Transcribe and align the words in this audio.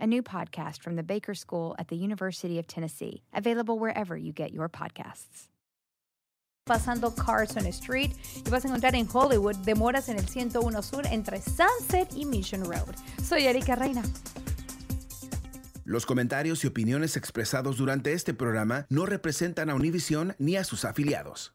a 0.00 0.06
new 0.06 0.22
podcast 0.22 0.80
from 0.82 0.96
the 0.96 1.02
Baker 1.02 1.34
School 1.34 1.74
at 1.78 1.88
the 1.88 1.96
University 1.96 2.58
of 2.58 2.66
Tennessee, 2.66 3.22
available 3.34 3.78
wherever 3.78 4.16
you 4.16 4.32
get 4.32 4.52
your 4.52 4.68
podcasts. 4.68 5.48
Pasando 6.68 7.14
Carson 7.14 7.66
Street 7.72 8.12
y 8.44 8.50
vas 8.50 8.64
a 8.64 8.68
encontrar 8.68 8.94
en 8.96 9.06
Hollywood 9.06 9.56
demoras 9.64 10.08
en 10.08 10.18
el 10.18 10.26
101 10.26 10.82
Sur 10.82 11.06
entre 11.06 11.40
Sunset 11.40 12.08
y 12.16 12.24
Mission 12.24 12.64
Road. 12.64 12.96
Soy 13.22 13.46
Erika 13.46 13.76
Reina. 13.76 14.02
Los 15.84 16.04
comentarios 16.04 16.64
y 16.64 16.66
opiniones 16.66 17.16
expresados 17.16 17.76
durante 17.76 18.12
este 18.12 18.34
programa 18.34 18.86
no 18.90 19.06
representan 19.06 19.70
a 19.70 19.76
Univision 19.76 20.34
ni 20.40 20.56
a 20.56 20.64
sus 20.64 20.84
afiliados. 20.84 21.54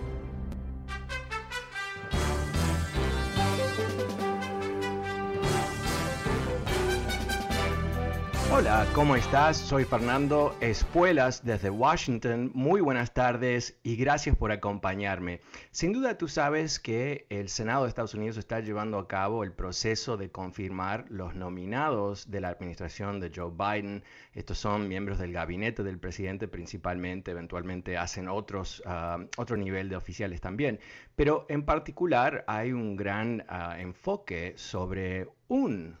Hola, 8.53 8.85
¿cómo 8.93 9.15
estás? 9.15 9.55
Soy 9.55 9.85
Fernando 9.85 10.53
Espuelas 10.59 11.45
desde 11.45 11.69
Washington. 11.69 12.51
Muy 12.53 12.81
buenas 12.81 13.13
tardes 13.13 13.79
y 13.81 13.95
gracias 13.95 14.35
por 14.35 14.51
acompañarme. 14.51 15.39
Sin 15.71 15.93
duda 15.93 16.17
tú 16.17 16.27
sabes 16.27 16.77
que 16.77 17.27
el 17.29 17.47
Senado 17.47 17.83
de 17.83 17.89
Estados 17.89 18.13
Unidos 18.13 18.35
está 18.35 18.59
llevando 18.59 18.99
a 18.99 19.07
cabo 19.07 19.45
el 19.45 19.53
proceso 19.53 20.17
de 20.17 20.31
confirmar 20.31 21.05
los 21.07 21.33
nominados 21.33 22.29
de 22.29 22.41
la 22.41 22.49
administración 22.49 23.21
de 23.21 23.31
Joe 23.33 23.51
Biden. 23.51 24.03
Estos 24.33 24.57
son 24.57 24.89
miembros 24.89 25.17
del 25.17 25.31
gabinete 25.31 25.81
del 25.81 25.97
presidente 25.97 26.49
principalmente, 26.49 27.31
eventualmente 27.31 27.97
hacen 27.97 28.27
otros, 28.27 28.83
ah, 28.85 29.17
otro 29.37 29.55
nivel 29.55 29.87
de 29.87 29.95
oficiales 29.95 30.41
también. 30.41 30.81
Pero 31.15 31.45
en 31.47 31.63
particular 31.63 32.43
hay 32.47 32.73
un 32.73 32.97
gran 32.97 33.45
ah, 33.47 33.77
enfoque 33.79 34.55
sobre 34.57 35.29
un 35.47 35.97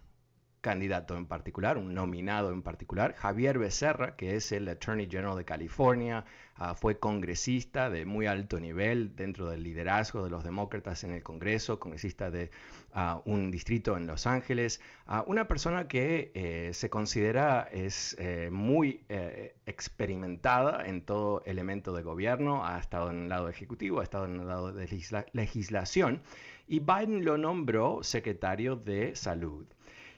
candidato 0.61 1.17
en 1.17 1.25
particular, 1.25 1.77
un 1.77 1.93
nominado 1.93 2.51
en 2.51 2.61
particular, 2.61 3.15
Javier 3.15 3.57
Becerra, 3.57 4.15
que 4.15 4.35
es 4.35 4.51
el 4.51 4.69
Attorney 4.69 5.07
General 5.09 5.35
de 5.35 5.43
California, 5.43 6.23
ah, 6.55 6.75
fue 6.75 6.99
congresista 6.99 7.89
de 7.89 8.05
muy 8.05 8.27
alto 8.27 8.59
nivel 8.59 9.15
dentro 9.15 9.49
del 9.49 9.63
liderazgo 9.63 10.23
de 10.23 10.29
los 10.29 10.43
demócratas 10.43 11.03
en 11.03 11.13
el 11.13 11.23
Congreso, 11.23 11.79
congresista 11.79 12.29
de 12.29 12.51
ah, 12.93 13.21
un 13.25 13.49
distrito 13.49 13.97
en 13.97 14.05
Los 14.05 14.27
Ángeles, 14.27 14.81
ah, 15.07 15.23
una 15.25 15.47
persona 15.47 15.87
que 15.87 16.31
eh, 16.35 16.69
se 16.73 16.91
considera 16.91 17.67
es 17.71 18.15
eh, 18.19 18.49
muy 18.51 19.03
eh, 19.09 19.55
experimentada 19.65 20.85
en 20.85 21.01
todo 21.01 21.41
elemento 21.45 21.91
de 21.93 22.03
gobierno, 22.03 22.65
ha 22.65 22.77
estado 22.79 23.09
en 23.09 23.23
el 23.23 23.29
lado 23.29 23.49
ejecutivo, 23.49 23.99
ha 23.99 24.03
estado 24.03 24.25
en 24.25 24.39
el 24.39 24.47
lado 24.47 24.71
de 24.71 24.87
legislación, 25.33 26.21
y 26.67 26.79
Biden 26.79 27.25
lo 27.25 27.37
nombró 27.37 28.03
secretario 28.03 28.75
de 28.75 29.15
salud. 29.15 29.65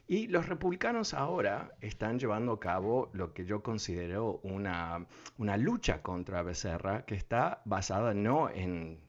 Y 0.07 0.27
los 0.27 0.47
republicanos 0.47 1.13
ahora 1.13 1.75
están 1.81 2.19
llevando 2.19 2.53
a 2.53 2.59
cabo 2.59 3.09
lo 3.13 3.33
que 3.33 3.45
yo 3.45 3.63
considero 3.63 4.39
una, 4.43 5.05
una 5.37 5.57
lucha 5.57 6.01
contra 6.01 6.43
Becerra 6.43 7.05
que 7.05 7.15
está 7.15 7.61
basada 7.65 8.13
no 8.13 8.49
en 8.49 8.99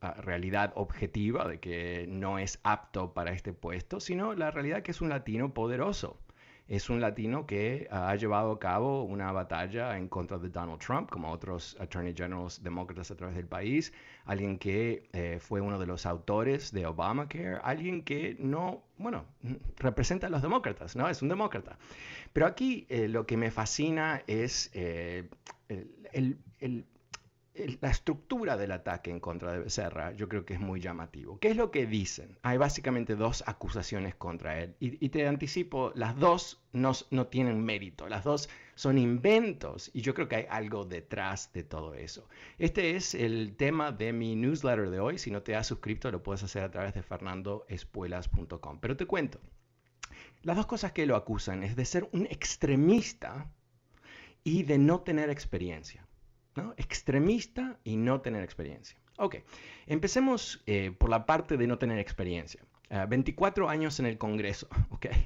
ah, 0.00 0.14
realidad 0.14 0.72
objetiva 0.74 1.46
de 1.46 1.60
que 1.60 2.06
no 2.08 2.38
es 2.38 2.58
apto 2.64 3.14
para 3.14 3.32
este 3.32 3.52
puesto, 3.52 4.00
sino 4.00 4.34
la 4.34 4.50
realidad 4.50 4.82
que 4.82 4.90
es 4.90 5.00
un 5.00 5.08
latino 5.08 5.54
poderoso 5.54 6.18
es 6.68 6.88
un 6.88 7.00
latino 7.00 7.46
que 7.46 7.86
ha 7.90 8.14
llevado 8.16 8.52
a 8.52 8.58
cabo 8.58 9.04
una 9.04 9.30
batalla 9.32 9.98
en 9.98 10.08
contra 10.08 10.38
de 10.38 10.48
Donald 10.48 10.80
Trump, 10.80 11.10
como 11.10 11.30
otros 11.30 11.76
attorney 11.78 12.14
generals 12.14 12.62
demócratas 12.62 13.10
a 13.10 13.16
través 13.16 13.36
del 13.36 13.46
país, 13.46 13.92
alguien 14.24 14.58
que 14.58 15.08
eh, 15.12 15.38
fue 15.40 15.60
uno 15.60 15.78
de 15.78 15.86
los 15.86 16.06
autores 16.06 16.72
de 16.72 16.86
Obamacare, 16.86 17.58
alguien 17.62 18.02
que 18.02 18.36
no, 18.38 18.82
bueno, 18.96 19.26
representa 19.76 20.28
a 20.28 20.30
los 20.30 20.40
demócratas, 20.40 20.96
¿no? 20.96 21.08
Es 21.08 21.20
un 21.20 21.28
demócrata. 21.28 21.76
Pero 22.32 22.46
aquí 22.46 22.86
eh, 22.88 23.08
lo 23.08 23.26
que 23.26 23.36
me 23.36 23.50
fascina 23.50 24.22
es 24.26 24.70
eh, 24.72 25.28
el, 26.12 26.38
la 27.80 27.90
estructura 27.90 28.56
del 28.56 28.72
ataque 28.72 29.10
en 29.10 29.20
contra 29.20 29.52
de 29.52 29.60
Becerra 29.60 30.12
yo 30.12 30.28
creo 30.28 30.44
que 30.44 30.54
es 30.54 30.60
muy 30.60 30.80
llamativo. 30.80 31.38
¿Qué 31.38 31.48
es 31.48 31.56
lo 31.56 31.70
que 31.70 31.86
dicen? 31.86 32.36
Hay 32.42 32.58
básicamente 32.58 33.14
dos 33.14 33.44
acusaciones 33.46 34.16
contra 34.16 34.60
él. 34.60 34.74
Y, 34.80 35.08
te 35.10 35.26
anticipo, 35.28 35.92
las 35.94 36.18
dos 36.18 36.64
no, 36.72 36.92
no, 37.10 37.28
tienen 37.28 37.64
mérito, 37.64 38.08
las 38.08 38.24
dos 38.24 38.48
son 38.74 38.98
inventos 38.98 39.90
y 39.94 40.00
yo 40.00 40.14
creo 40.14 40.28
que 40.28 40.36
hay 40.36 40.46
algo 40.50 40.84
detrás 40.84 41.52
de 41.52 41.62
todo 41.62 41.94
eso. 41.94 42.28
Este 42.58 42.96
es 42.96 43.14
el 43.14 43.54
tema 43.56 43.92
de 43.92 44.12
mi 44.12 44.34
newsletter 44.34 44.90
de 44.90 44.98
hoy. 44.98 45.18
Si 45.18 45.30
no 45.30 45.42
te 45.42 45.54
has 45.54 45.68
suscrito, 45.68 46.10
lo 46.10 46.22
puedes 46.24 46.42
hacer 46.42 46.64
a 46.64 46.70
través 46.72 46.92
de 46.94 47.02
fernandoespuelas.com. 47.02 48.80
Pero 48.80 48.96
te 48.96 49.06
cuento, 49.06 49.40
las 50.42 50.56
dos 50.56 50.66
cosas 50.66 50.90
que 50.90 51.06
lo 51.06 51.14
acusan 51.14 51.62
es 51.62 51.76
de 51.76 51.84
ser 51.84 52.08
un 52.12 52.26
extremista 52.26 53.48
y 54.42 54.64
de 54.64 54.78
no 54.78 55.02
tener 55.02 55.30
experiencia. 55.30 56.04
Extremista 56.76 57.78
y 57.84 57.96
no 57.96 58.20
tener 58.20 58.42
experiencia. 58.42 58.98
Ok, 59.16 59.36
empecemos 59.86 60.62
eh, 60.66 60.92
por 60.96 61.10
la 61.10 61.26
parte 61.26 61.56
de 61.56 61.66
no 61.66 61.78
tener 61.78 61.98
experiencia. 61.98 62.62
24 63.08 63.68
ah, 63.68 63.72
años 63.72 63.98
en 63.98 64.06
el 64.06 64.18
Congreso, 64.18 64.68
ok. 64.90 65.06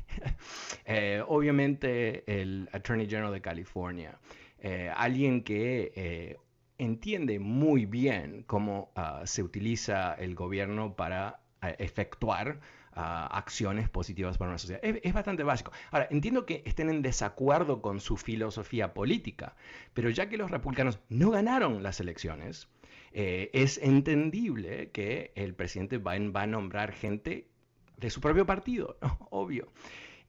Eh, 0.91 1.23
obviamente 1.29 2.25
el 2.41 2.67
Attorney 2.73 3.07
General 3.07 3.31
de 3.31 3.43
California, 3.43 4.19
eh, 4.59 4.91
alguien 4.97 5.45
que 5.45 6.39
entiende 6.79 7.39
muy 7.39 7.85
bien 7.85 8.45
cómo 8.47 8.91
ah, 8.97 9.23
se 9.27 9.43
utiliza 9.43 10.15
el 10.15 10.35
gobierno 10.35 10.95
para 10.95 11.41
efectuar 11.63 12.61
acciones 12.99 13.89
positivas 13.89 14.39
para 14.39 14.51
una 14.51 14.59
sociedad. 14.59 14.81
Es, 14.85 15.13
bastante 15.13 15.45
básico. 15.45 15.73
Ahora, 15.91 16.09
entiendo 16.11 16.47
que 16.47 16.63
estén 16.67 16.91
en 16.91 17.03
desacuerdo 17.03 17.81
con 17.81 18.01
su 18.01 18.17
filosofía 18.17 18.93
política, 18.93 19.55
pero 19.95 20.11
ya 20.11 20.29
que 20.29 20.37
los 20.37 20.51
republicanos 20.51 20.99
no 21.09 21.31
ganaron 21.31 21.83
las 21.83 22.01
elecciones, 22.01 22.69
eh, 23.13 23.51
es 23.53 23.79
entendible 23.79 24.91
que 24.91 25.33
el 25.35 25.55
presidente 25.55 25.99
Biden 25.99 26.33
va 26.35 26.43
a 26.43 26.47
nombrar 26.47 26.93
gente 26.93 27.49
de 27.97 28.11
su 28.11 28.21
propio 28.21 28.47
partido, 28.47 28.99
obvio. 29.31 29.73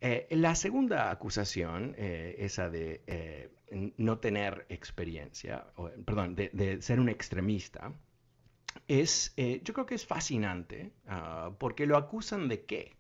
Eh, 0.01 0.27
la 0.29 0.55
segunda 0.55 1.11
acusación, 1.11 1.95
eh, 1.97 2.35
esa 2.39 2.69
de 2.69 3.49
no 3.97 4.17
tener 4.17 4.65
experiencia, 4.69 5.65
perdón, 6.05 6.35
de, 6.35 6.81
ser 6.81 6.99
un 6.99 7.09
extremista, 7.09 7.93
es, 8.87 9.33
eh, 9.37 9.61
yo 9.63 9.73
creo 9.73 9.85
que 9.85 9.95
es 9.95 10.05
fascinante, 10.05 10.91
ah, 11.07 11.51
porque 11.59 11.85
lo 11.85 11.97
acusan 11.97 12.47
de 12.47 12.65
qué? 12.65 12.95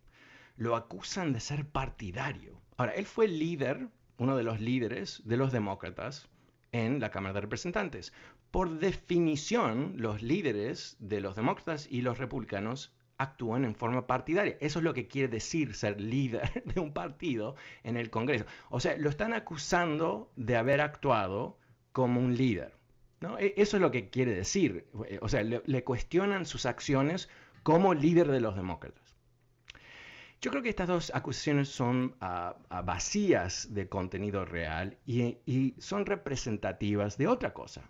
Lo 0.55 0.75
acusan 0.75 1.33
de 1.33 1.39
ser 1.39 1.65
partidario. 1.65 2.61
Ahora, 2.77 2.93
él 2.93 3.05
fue 3.05 3.27
líder, 3.27 3.87
uno 4.17 4.35
de 4.35 4.43
los 4.43 4.59
líderes 4.59 5.21
de 5.25 5.37
los 5.37 5.51
demócratas 5.51 6.27
en 6.71 6.99
la 6.99 7.11
Cámara 7.11 7.33
de 7.33 7.41
Representantes. 7.41 8.13
Por 8.51 8.79
definición, 8.79 9.93
los 9.97 10.21
líderes 10.21 10.97
de 10.99 11.21
los 11.21 11.35
demócratas 11.35 11.87
y 11.89 12.01
los 12.01 12.17
republicanos 12.17 12.93
actúan 13.17 13.65
en 13.65 13.75
forma 13.75 14.07
partidaria. 14.07 14.57
Eso 14.61 14.79
es 14.79 14.85
lo 14.85 14.93
que 14.93 15.07
quiere 15.07 15.27
decir 15.27 15.75
ser 15.75 16.01
líder 16.01 16.63
de 16.65 16.79
un 16.79 16.93
partido 16.93 17.55
en 17.83 17.97
el 17.97 18.09
Congreso. 18.09 18.45
O 18.69 18.79
sea, 18.79 18.97
lo 18.97 19.09
están 19.09 19.33
acusando 19.33 20.31
de 20.35 20.55
haber 20.55 20.81
actuado 20.81 21.59
como 21.91 22.21
un 22.21 22.35
líder. 22.35 22.78
E, 23.39 23.53
eso 23.57 23.77
es 23.77 23.81
lo 23.81 23.91
que 23.91 24.09
quiere 24.09 24.33
decir. 24.33 24.87
O 25.21 25.29
sea, 25.29 25.43
le, 25.43 25.83
cuestionan 25.83 26.45
sus 26.45 26.65
acciones 26.65 27.29
como 27.63 27.93
líder 27.93 28.29
de 28.29 28.39
los 28.39 28.55
demócratas. 28.55 29.15
Yo 30.41 30.51
creo 30.51 30.63
que 30.63 30.69
estas 30.69 30.87
dos 30.87 31.11
acusaciones 31.13 31.67
son 31.67 32.15
vacías 32.85 33.73
de 33.73 33.89
contenido 33.89 34.45
real 34.45 34.97
y, 35.05 35.75
son 35.79 36.05
representativas 36.05 37.17
de 37.17 37.27
otra 37.27 37.53
cosa, 37.53 37.89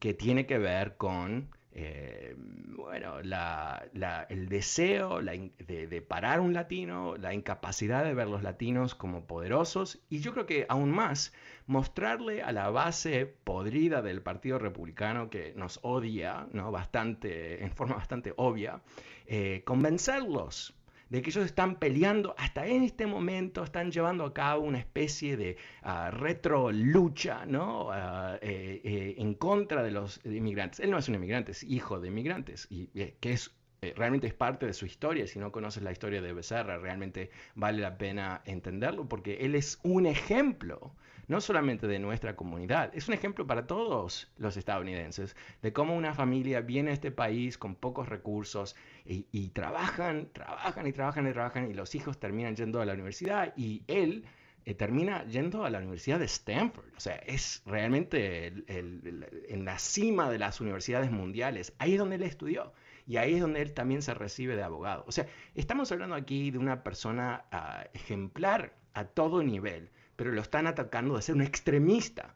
que 0.00 0.12
tiene 0.12 0.46
que 0.46 0.58
ver 0.58 0.96
con 0.96 1.50
eh, 1.76 2.36
bueno, 2.76 3.18
el 3.18 4.48
deseo 4.48 5.20
de, 5.20 6.06
parar 6.06 6.40
un 6.40 6.52
latino, 6.52 7.16
la 7.16 7.34
incapacidad 7.34 8.04
de 8.04 8.14
ver 8.14 8.28
los 8.28 8.44
latinos 8.44 8.94
como 8.94 9.26
poderosos 9.26 9.98
y 10.08 10.20
yo 10.20 10.32
creo 10.32 10.46
que 10.46 10.66
aún 10.68 10.92
más 10.92 11.32
mostrarle 11.66 12.42
a 12.42 12.52
la 12.52 12.70
base 12.70 13.26
podrida 13.26 14.02
del 14.02 14.22
Partido 14.22 14.60
Republicano 14.60 15.30
que 15.30 15.52
nos 15.56 15.80
odia 15.82 16.46
¿no? 16.52 16.70
bastante, 16.70 17.64
en 17.64 17.72
forma 17.72 17.96
bastante 17.96 18.32
obvia, 18.36 18.80
eh, 19.26 19.62
convencerlos 19.64 20.74
de 21.14 21.22
que 21.22 21.30
ellos 21.30 21.46
están 21.46 21.76
peleando, 21.76 22.34
hasta 22.38 22.66
en 22.66 22.82
este 22.82 23.06
momento 23.06 23.62
están 23.62 23.92
llevando 23.92 24.24
a 24.24 24.34
cabo 24.34 24.64
una 24.64 24.80
especie 24.80 25.36
de 25.36 25.56
uh, 25.84 26.10
retro 26.10 26.72
lucha 26.72 27.46
¿no? 27.46 27.92
Ah, 27.92 28.36
eh, 28.42 28.80
eh, 28.82 29.14
en 29.18 29.34
contra 29.34 29.84
de 29.84 29.92
los 29.92 30.20
inmigrantes. 30.24 30.80
Él 30.80 30.90
no 30.90 30.98
es 30.98 31.08
un 31.08 31.14
inmigrante, 31.14 31.52
es 31.52 31.62
hijo 31.62 32.00
de 32.00 32.08
inmigrantes, 32.08 32.66
y 32.68 32.90
eh, 32.96 33.14
que 33.20 33.32
es 33.32 33.54
realmente 33.94 34.26
es 34.26 34.34
parte 34.34 34.66
de 34.66 34.72
su 34.72 34.86
historia. 34.86 35.24
Si 35.28 35.38
no 35.38 35.52
conoces 35.52 35.84
la 35.84 35.92
historia 35.92 36.20
de 36.20 36.32
Becerra, 36.32 36.78
realmente 36.78 37.30
vale 37.54 37.80
la 37.80 37.96
pena 37.96 38.42
entenderlo 38.44 39.08
porque 39.08 39.36
él 39.42 39.54
es 39.54 39.78
un 39.84 40.06
ejemplo 40.06 40.96
no 41.28 41.40
solamente 41.40 41.86
de 41.86 41.98
nuestra 41.98 42.36
comunidad, 42.36 42.90
es 42.94 43.08
un 43.08 43.14
ejemplo 43.14 43.46
para 43.46 43.66
todos 43.66 44.32
los 44.36 44.56
estadounidenses 44.56 45.36
de 45.62 45.72
cómo 45.72 45.96
una 45.96 46.14
familia 46.14 46.60
viene 46.60 46.90
a 46.90 46.94
este 46.94 47.10
país 47.10 47.58
con 47.58 47.74
pocos 47.74 48.08
recursos 48.08 48.76
y, 49.04 49.48
trabajan, 49.50 50.28
trabajan 50.32 50.86
y 50.86 50.92
trabajan 50.92 51.28
y 51.28 51.32
trabajan 51.32 51.70
y 51.70 51.74
los 51.74 51.94
hijos 51.94 52.18
terminan 52.18 52.56
yendo 52.56 52.80
a 52.80 52.86
la 52.86 52.94
universidad 52.94 53.52
y 53.56 53.82
él 53.86 54.24
eh, 54.66 54.74
termina 54.74 55.24
yendo 55.26 55.64
a 55.64 55.70
la 55.70 55.78
Universidad 55.78 56.18
de 56.18 56.24
Stanford. 56.24 56.86
O 56.96 57.00
sea, 57.00 57.16
es 57.16 57.62
realmente 57.66 58.46
en 58.66 59.64
la 59.64 59.78
cima 59.78 60.30
de 60.30 60.38
las 60.38 60.60
universidades 60.60 61.10
mundiales. 61.10 61.74
Ahí 61.78 61.92
es 61.92 61.98
donde 61.98 62.16
él 62.16 62.22
estudió. 62.22 62.72
Y 63.06 63.18
ahí 63.18 63.34
es 63.34 63.40
donde 63.40 63.60
él 63.60 63.74
también 63.74 64.00
se 64.00 64.14
recibe 64.14 64.56
de 64.56 64.62
abogado. 64.62 65.04
O 65.06 65.12
sea, 65.12 65.26
estamos 65.54 65.92
hablando 65.92 66.14
aquí 66.14 66.50
de 66.50 66.58
una 66.58 66.82
persona 66.82 67.44
ah, 67.52 67.84
ejemplar 67.92 68.74
a 68.94 69.04
todo 69.04 69.42
nivel 69.42 69.90
pero 70.16 70.32
lo 70.32 70.40
están 70.40 70.66
atacando 70.66 71.16
de 71.16 71.22
ser 71.22 71.34
un 71.34 71.42
extremista. 71.42 72.34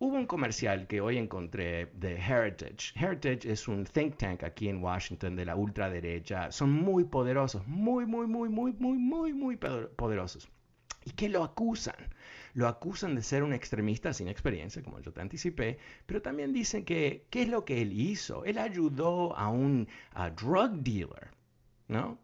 Hubo 0.00 0.14
un 0.14 0.26
comercial 0.26 0.86
que 0.86 1.00
hoy 1.00 1.18
encontré 1.18 1.86
de 1.94 2.16
Heritage. 2.16 2.92
Heritage 2.94 3.50
es 3.50 3.66
un 3.66 3.84
think 3.84 4.16
tank 4.16 4.44
aquí 4.44 4.68
en 4.68 4.82
Washington 4.82 5.34
de 5.34 5.44
la 5.44 5.56
ultraderecha. 5.56 6.52
Son 6.52 6.70
muy 6.70 7.04
poderosos, 7.04 7.66
muy, 7.66 8.06
muy, 8.06 8.28
muy, 8.28 8.48
muy, 8.48 8.72
muy, 8.72 8.96
muy, 8.98 9.32
muy 9.32 9.56
poderosos. 9.56 10.48
¿Y 11.04 11.10
qué 11.12 11.28
lo 11.28 11.42
acusan? 11.42 11.96
Lo 12.54 12.68
acusan 12.68 13.14
de 13.14 13.22
ser 13.22 13.42
un 13.42 13.52
extremista 13.52 14.12
sin 14.12 14.28
experiencia, 14.28 14.82
como 14.82 15.00
yo 15.00 15.12
te 15.12 15.20
anticipé, 15.20 15.78
pero 16.06 16.22
también 16.22 16.52
dicen 16.52 16.84
que, 16.84 17.26
¿qué 17.30 17.42
es 17.42 17.48
lo 17.48 17.64
que 17.64 17.82
él 17.82 17.92
hizo? 17.92 18.44
Él 18.44 18.58
ayudó 18.58 19.36
a 19.36 19.48
un 19.48 19.88
drug 20.36 20.72
dealer, 20.82 21.30
¿no? 21.88 22.18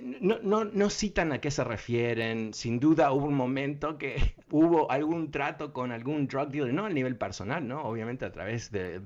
No, 0.00 0.64
no, 0.64 0.90
citan 0.90 1.32
a 1.32 1.40
qué 1.40 1.50
se 1.50 1.64
refieren. 1.64 2.52
Sin 2.54 2.80
duda 2.80 3.12
hubo 3.12 3.26
un 3.26 3.34
momento 3.34 3.98
que 3.98 4.34
hubo 4.50 4.90
algún 4.90 5.30
trato 5.30 5.72
con 5.72 5.92
algún 5.92 6.26
drug 6.26 6.48
dealer, 6.48 6.74
no 6.74 6.86
a 6.86 6.90
nivel 6.90 7.16
personal, 7.16 7.66
¿no? 7.66 7.82
Obviamente 7.82 8.24
a 8.24 8.32
través 8.32 8.70
de, 8.70 9.00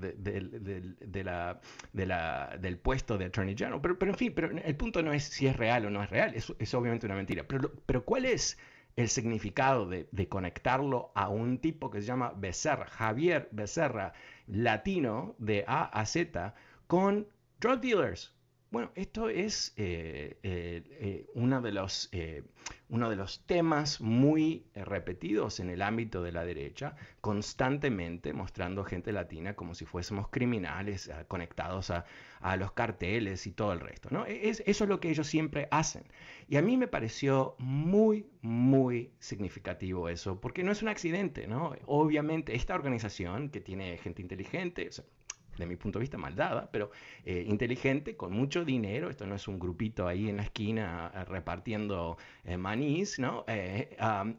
la, 1.24 2.58
del 2.60 2.78
puesto 2.78 3.18
de 3.18 3.26
Attorney 3.26 3.56
General. 3.56 3.80
Pero, 3.80 3.98
pero, 3.98 4.12
en 4.12 4.18
fin, 4.18 4.32
pero 4.34 4.50
el 4.50 4.76
punto 4.76 5.02
no 5.02 5.12
es 5.12 5.24
si 5.24 5.46
es 5.46 5.56
real 5.56 5.86
o 5.86 5.90
no 5.90 6.02
es 6.02 6.10
real. 6.10 6.34
Es, 6.34 6.52
es 6.58 6.74
obviamente 6.74 7.06
una 7.06 7.16
mentira. 7.16 7.44
Pero, 7.46 7.72
pero 7.86 8.04
¿cuál 8.04 8.24
es 8.24 8.58
el 8.98 9.08
significado 9.08 9.86
de, 9.86 10.28
conectarlo 10.28 11.12
a 11.14 11.28
un 11.28 11.58
tipo 11.58 11.88
que 11.88 12.00
se 12.00 12.08
llama 12.08 12.32
Becerra, 12.36 12.86
Javier 12.86 13.48
Becerra, 13.52 14.12
latino 14.48 15.36
de 15.38 15.64
A 15.68 15.84
a 15.84 16.04
Z, 16.04 16.54
con 16.88 17.28
drug 17.60 17.80
dealers? 17.80 18.37
Bueno, 18.70 18.90
esto 18.96 19.30
es 19.30 19.72
eh, 19.78 20.36
eh, 20.42 20.82
eh, 21.00 21.26
uno, 21.32 21.62
de 21.62 21.72
los, 21.72 22.10
uno 22.90 23.08
de 23.08 23.16
los 23.16 23.40
temas 23.46 23.98
muy 24.02 24.66
repetidos 24.74 25.58
en 25.60 25.70
el 25.70 25.80
ámbito 25.80 26.22
de 26.22 26.32
la 26.32 26.44
derecha, 26.44 26.94
constantemente 27.22 28.34
mostrando 28.34 28.84
gente 28.84 29.10
latina 29.10 29.54
como 29.56 29.74
si 29.74 29.86
fuésemos 29.86 30.28
criminales 30.28 31.10
conectados 31.28 31.90
a, 31.90 32.04
los 32.58 32.72
carteles 32.72 33.46
y 33.46 33.52
todo 33.52 33.72
el 33.72 33.80
resto. 33.80 34.10
¿no? 34.10 34.26
Es, 34.26 34.62
eso 34.66 34.84
es 34.84 34.90
lo 34.90 35.00
que 35.00 35.08
ellos 35.08 35.26
siempre 35.26 35.68
hacen. 35.70 36.04
Y 36.46 36.56
a 36.56 36.62
mí 36.62 36.76
me 36.76 36.88
pareció 36.88 37.56
muy, 37.58 38.26
muy 38.42 39.12
significativo 39.18 40.10
eso, 40.10 40.42
porque 40.42 40.62
no 40.62 40.72
es 40.72 40.82
un 40.82 40.88
accidente. 40.88 41.46
¿no? 41.46 41.72
Obviamente, 41.86 42.54
esta 42.54 42.74
organización 42.74 43.48
que 43.48 43.62
tiene 43.62 43.96
gente 43.96 44.20
inteligente, 44.20 44.90
de 45.58 45.66
mi 45.66 45.76
punto 45.76 45.98
de 45.98 46.02
vista, 46.02 46.18
maldada, 46.18 46.70
pero 46.70 46.90
eh, 47.24 47.44
inteligente, 47.46 48.16
con 48.16 48.32
mucho 48.32 48.64
dinero. 48.64 49.10
Esto 49.10 49.26
no 49.26 49.34
es 49.34 49.48
un 49.48 49.58
grupito 49.58 50.06
ahí 50.06 50.28
en 50.28 50.36
la 50.36 50.44
esquina 50.44 51.10
eh, 51.14 51.24
repartiendo 51.24 52.16
eh, 52.44 52.56
manís, 52.56 53.18
¿no? 53.18 53.44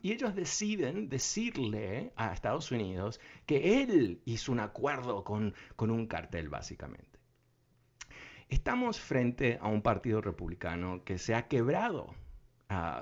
y 0.01 0.11
ellos 0.11 0.35
deciden 0.35 1.09
decirle 1.09 2.11
a 2.15 2.33
Estados 2.33 2.71
Unidos 2.71 3.19
que 3.45 3.81
él 3.81 4.21
hizo 4.25 4.51
un 4.51 4.59
acuerdo 4.59 5.23
con, 5.23 5.53
con 5.75 5.91
un 5.91 6.07
cartel, 6.07 6.49
básicamente. 6.49 7.19
Estamos 8.49 8.99
frente 8.99 9.59
a 9.61 9.67
un 9.67 9.81
partido 9.81 10.21
republicano 10.21 11.03
que 11.03 11.17
se 11.17 11.35
ha 11.35 11.47
quebrado 11.47 12.15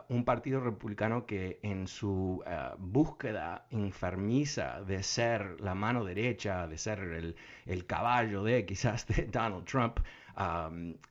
un 0.07 0.23
partido 0.23 0.61
republicano 0.61 1.25
que 1.25 1.59
en 1.61 1.87
su 1.87 2.41
eh, 2.45 2.69
búsqueda 2.77 3.67
enfermiza 3.69 4.81
de 4.81 5.03
ser 5.03 5.59
la 5.59 5.75
mano 5.75 6.05
derecha, 6.05 6.67
de 6.67 6.77
ser 6.77 7.35
el, 7.65 7.85
caballo 7.85 8.43
de 8.43 8.65
quizás 8.65 9.05
de 9.07 9.25
Donald 9.25 9.65
Trump, 9.65 9.99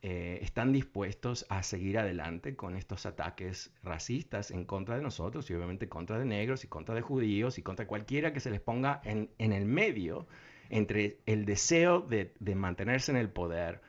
eh, 0.02 0.38
están 0.40 0.72
dispuestos 0.72 1.44
a 1.48 1.62
seguir 1.62 1.98
adelante 1.98 2.54
con 2.56 2.76
estos 2.76 3.04
ataques 3.04 3.72
racistas 3.82 4.50
en 4.50 4.64
contra 4.64 4.96
de 4.96 5.02
nosotros 5.02 5.50
y 5.50 5.54
obviamente 5.54 5.88
contra 5.88 6.18
de 6.18 6.24
negros 6.24 6.64
y 6.64 6.68
contra 6.68 6.94
de 6.94 7.02
judíos 7.02 7.58
y 7.58 7.62
contra 7.62 7.86
cualquiera 7.86 8.32
que 8.32 8.40
se 8.40 8.50
les 8.50 8.60
ponga 8.60 9.02
en, 9.04 9.28
el 9.38 9.66
medio 9.66 10.26
entre 10.70 11.18
el 11.26 11.44
deseo 11.44 12.00
de, 12.00 12.32
mantenerse 12.54 13.10
en 13.10 13.18
el 13.18 13.28
poder 13.28 13.82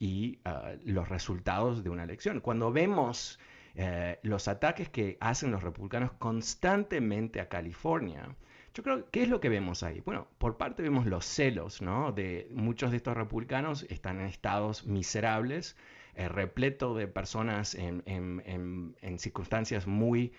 y 0.00 0.38
ah, 0.44 0.72
los 0.84 1.08
resultados 1.08 1.84
de 1.84 1.90
una 1.90 2.02
elección. 2.02 2.40
Cuando 2.40 2.72
vemos 2.72 3.38
eh, 3.80 4.18
los 4.24 4.48
ataques 4.48 4.88
que 4.88 5.16
hacen 5.20 5.52
los 5.52 5.62
republicanos 5.62 6.10
constantemente 6.18 7.40
a 7.40 7.48
California. 7.48 8.34
Yo 8.74 8.82
creo, 8.82 9.08
¿qué 9.12 9.22
es 9.22 9.28
lo 9.28 9.38
que 9.38 9.48
vemos 9.48 9.84
ahí? 9.84 10.00
Bueno, 10.04 10.26
por 10.38 10.56
parte 10.56 10.82
vemos 10.82 11.06
los 11.06 11.24
celos, 11.24 11.80
¿no? 11.80 12.10
De 12.10 12.48
muchos 12.50 12.90
de 12.90 12.96
estos 12.96 13.16
republicanos 13.16 13.86
están 13.88 14.18
en 14.18 14.26
estados 14.26 14.84
miserables, 14.84 15.76
eh, 16.18 16.28
repleto 16.28 16.94
de 16.94 17.08
personas 17.08 17.74
en, 17.74 18.02
en 18.06 19.18
circunstancias 19.18 19.86
muy 19.86 20.32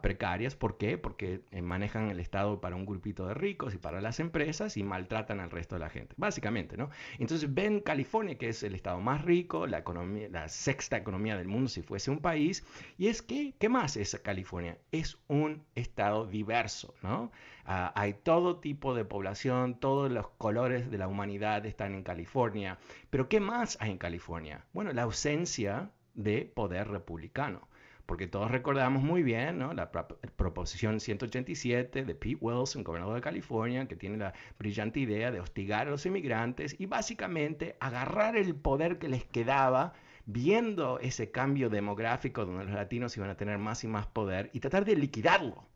precarias. 0.00 0.54
¿Por 0.54 0.78
qué? 0.78 0.96
Porque 0.96 1.40
eh, 1.50 1.60
manejan 1.60 2.08
el 2.08 2.20
Estado 2.20 2.60
para 2.60 2.76
un 2.76 2.86
grupito 2.86 3.26
de 3.26 3.34
ricos 3.34 3.74
y 3.74 3.78
para 3.78 4.00
las 4.00 4.20
empresas 4.20 4.76
y 4.76 4.84
maltratan 4.84 5.40
al 5.40 5.50
resto 5.50 5.74
de 5.74 5.80
la 5.80 5.90
gente, 5.90 6.14
básicamente, 6.16 6.76
¿no? 6.76 6.90
Entonces 7.18 7.52
ven 7.52 7.80
California, 7.80 8.38
que 8.38 8.48
es 8.48 8.62
el 8.62 8.74
Estado 8.74 9.00
más 9.00 9.24
rico, 9.24 9.66
la, 9.66 9.78
economía, 9.78 10.28
la 10.30 10.48
sexta 10.48 10.96
economía 10.96 11.36
del 11.36 11.48
mundo 11.48 11.68
si 11.68 11.82
fuese 11.82 12.10
un 12.10 12.20
país, 12.20 12.64
y 12.96 13.08
es 13.08 13.22
que, 13.22 13.54
¿qué 13.58 13.68
más 13.68 13.96
es 13.96 14.18
California? 14.22 14.78
Es 14.92 15.18
un 15.26 15.64
Estado 15.74 16.26
diverso, 16.26 16.94
¿no? 17.02 17.32
Ah, 17.64 17.92
hay 17.94 18.14
todo 18.14 18.58
tipo 18.58 18.94
de 18.94 19.04
población, 19.04 19.78
todos 19.78 20.10
los 20.10 20.28
colores 20.30 20.90
de 20.90 20.98
la 20.98 21.06
humanidad 21.06 21.64
están 21.64 21.94
en 21.94 22.02
California, 22.02 22.78
pero 23.12 23.28
¿qué 23.28 23.40
más 23.40 23.76
hay 23.78 23.90
en 23.90 23.98
California? 23.98 24.64
Bueno, 24.72 24.90
la 24.94 25.02
ausencia 25.02 25.90
de 26.14 26.50
poder 26.54 26.88
republicano 26.88 27.68
porque 28.06 28.26
todos 28.26 28.50
recordamos 28.50 29.02
muy 29.02 29.22
bien 29.22 29.60
la 29.76 29.90
proposición 29.90 30.98
187 30.98 32.04
de 32.04 32.14
Pete 32.14 32.38
Wilson, 32.40 32.84
gobernador 32.84 33.16
de 33.16 33.20
California, 33.20 33.86
que 33.86 33.96
tiene 33.96 34.16
la 34.16 34.34
brillante 34.58 35.00
idea 35.00 35.30
de 35.30 35.40
hostigar 35.40 35.86
a 35.86 35.90
los 35.90 36.06
inmigrantes 36.06 36.74
y 36.78 36.86
básicamente 36.86 37.76
agarrar 37.80 38.36
el 38.36 38.54
poder 38.54 38.98
que 38.98 39.08
les 39.08 39.24
quedaba 39.24 39.92
viendo 40.26 40.98
ese 41.00 41.30
cambio 41.30 41.68
demográfico 41.68 42.46
donde 42.46 42.64
los 42.64 42.74
latinos 42.74 43.16
iban 43.16 43.30
a 43.30 43.36
tener 43.36 43.58
más 43.58 43.84
y 43.84 43.88
más 43.88 44.06
poder 44.06 44.50
y 44.52 44.60
tratar 44.60 44.84
de 44.84 44.96
liquidarlo. 44.96 45.66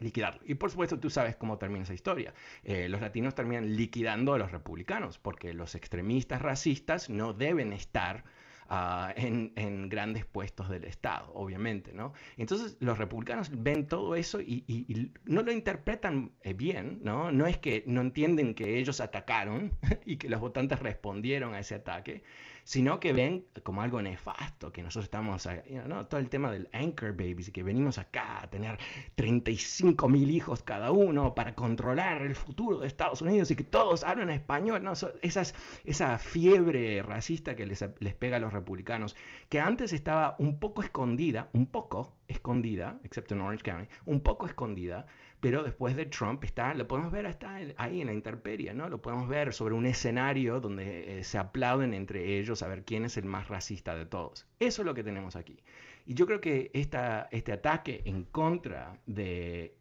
Liquidarlo. 0.00 0.40
Y 0.44 0.54
por 0.54 0.70
supuesto 0.70 0.98
tú 0.98 1.10
sabes 1.10 1.36
cómo 1.36 1.58
termina 1.58 1.82
esa 1.84 1.94
historia. 1.94 2.34
Eh, 2.64 2.88
los 2.88 3.00
latinos 3.00 3.34
terminan 3.34 3.76
liquidando 3.76 4.34
a 4.34 4.38
los 4.38 4.52
republicanos 4.52 5.18
porque 5.18 5.54
los 5.54 5.74
extremistas 5.74 6.42
racistas 6.42 7.10
no 7.10 7.32
deben 7.32 7.72
estar 7.72 8.24
ah, 8.68 9.12
en, 9.16 9.88
grandes 9.88 10.24
puestos 10.24 10.68
del 10.68 10.84
Estado, 10.84 11.32
obviamente, 11.34 11.92
¿no? 11.92 12.12
Entonces 12.36 12.76
los 12.80 12.98
republicanos 12.98 13.50
ven 13.52 13.86
todo 13.86 14.14
eso 14.14 14.40
y, 14.40 15.12
no 15.24 15.42
lo 15.42 15.52
interpretan 15.52 16.32
eh, 16.42 16.52
bien, 16.52 17.00
¿no? 17.02 17.32
No 17.32 17.46
es 17.46 17.58
que 17.58 17.84
no 17.86 18.00
entienden 18.00 18.54
que 18.54 18.78
ellos 18.78 19.00
atacaron 19.00 19.72
y 20.04 20.16
que 20.16 20.28
los 20.28 20.40
votantes 20.40 20.80
respondieron 20.80 21.54
a 21.54 21.60
ese 21.60 21.76
ataque, 21.76 22.22
sino 22.68 23.00
que 23.00 23.14
ven 23.14 23.46
como 23.62 23.80
algo 23.80 24.02
nefasto, 24.02 24.70
que 24.70 24.82
nosotros 24.82 25.04
estamos, 25.04 25.48
¿no? 25.86 26.06
todo 26.06 26.20
el 26.20 26.28
tema 26.28 26.50
del 26.50 26.68
anchor 26.74 27.12
babies, 27.12 27.50
que 27.50 27.62
venimos 27.62 27.96
acá 27.96 28.42
a 28.42 28.50
tener 28.50 28.78
35 29.14 30.06
mil 30.10 30.30
hijos 30.30 30.62
cada 30.62 30.90
uno 30.90 31.34
para 31.34 31.54
controlar 31.54 32.20
el 32.20 32.34
futuro 32.34 32.80
de 32.80 32.86
Estados 32.86 33.22
Unidos 33.22 33.50
y 33.50 33.56
que 33.56 33.64
todos 33.64 34.04
hablan 34.04 34.28
español, 34.28 34.84
¿no? 34.84 34.92
Esas, 35.22 35.54
esa 35.86 36.18
fiebre 36.18 37.02
racista 37.02 37.56
que 37.56 37.64
les, 37.64 37.82
les 38.00 38.14
pega 38.14 38.36
a 38.36 38.40
los 38.40 38.52
republicanos, 38.52 39.16
que 39.48 39.60
antes 39.60 39.94
estaba 39.94 40.36
un 40.38 40.58
poco 40.58 40.82
escondida, 40.82 41.48
un 41.54 41.68
poco 41.68 42.18
escondida, 42.28 43.00
excepto 43.02 43.34
en 43.34 43.40
Orange 43.40 43.64
County, 43.64 43.88
un 44.04 44.20
poco 44.20 44.44
escondida, 44.44 45.06
pero 45.40 45.62
después 45.62 45.94
de 45.94 46.06
Trump 46.06 46.42
está, 46.42 46.74
lo 46.74 46.88
podemos 46.88 47.12
ver 47.12 47.26
hasta 47.26 47.54
ahí 47.76 48.00
en 48.00 48.08
la 48.08 48.12
intemperie, 48.12 48.74
¿no? 48.74 48.88
Lo 48.88 49.00
podemos 49.00 49.28
ver 49.28 49.54
sobre 49.54 49.74
un 49.74 49.86
escenario 49.86 50.60
donde 50.60 51.20
eh, 51.20 51.24
se 51.24 51.38
aplauden 51.38 51.94
entre 51.94 52.38
ellos 52.38 52.62
a 52.62 52.68
ver 52.68 52.84
quién 52.84 53.04
es 53.04 53.16
el 53.16 53.24
más 53.24 53.48
racista 53.48 53.94
de 53.94 54.04
todos. 54.04 54.46
Eso 54.58 54.82
es 54.82 54.86
lo 54.86 54.94
que 54.94 55.04
tenemos 55.04 55.36
aquí. 55.36 55.62
Y 56.06 56.14
yo 56.14 56.26
creo 56.26 56.40
que 56.40 56.70
esta, 56.74 57.28
este 57.30 57.52
ataque 57.52 58.02
en 58.04 58.24
contra 58.24 58.98
de, 59.06 59.74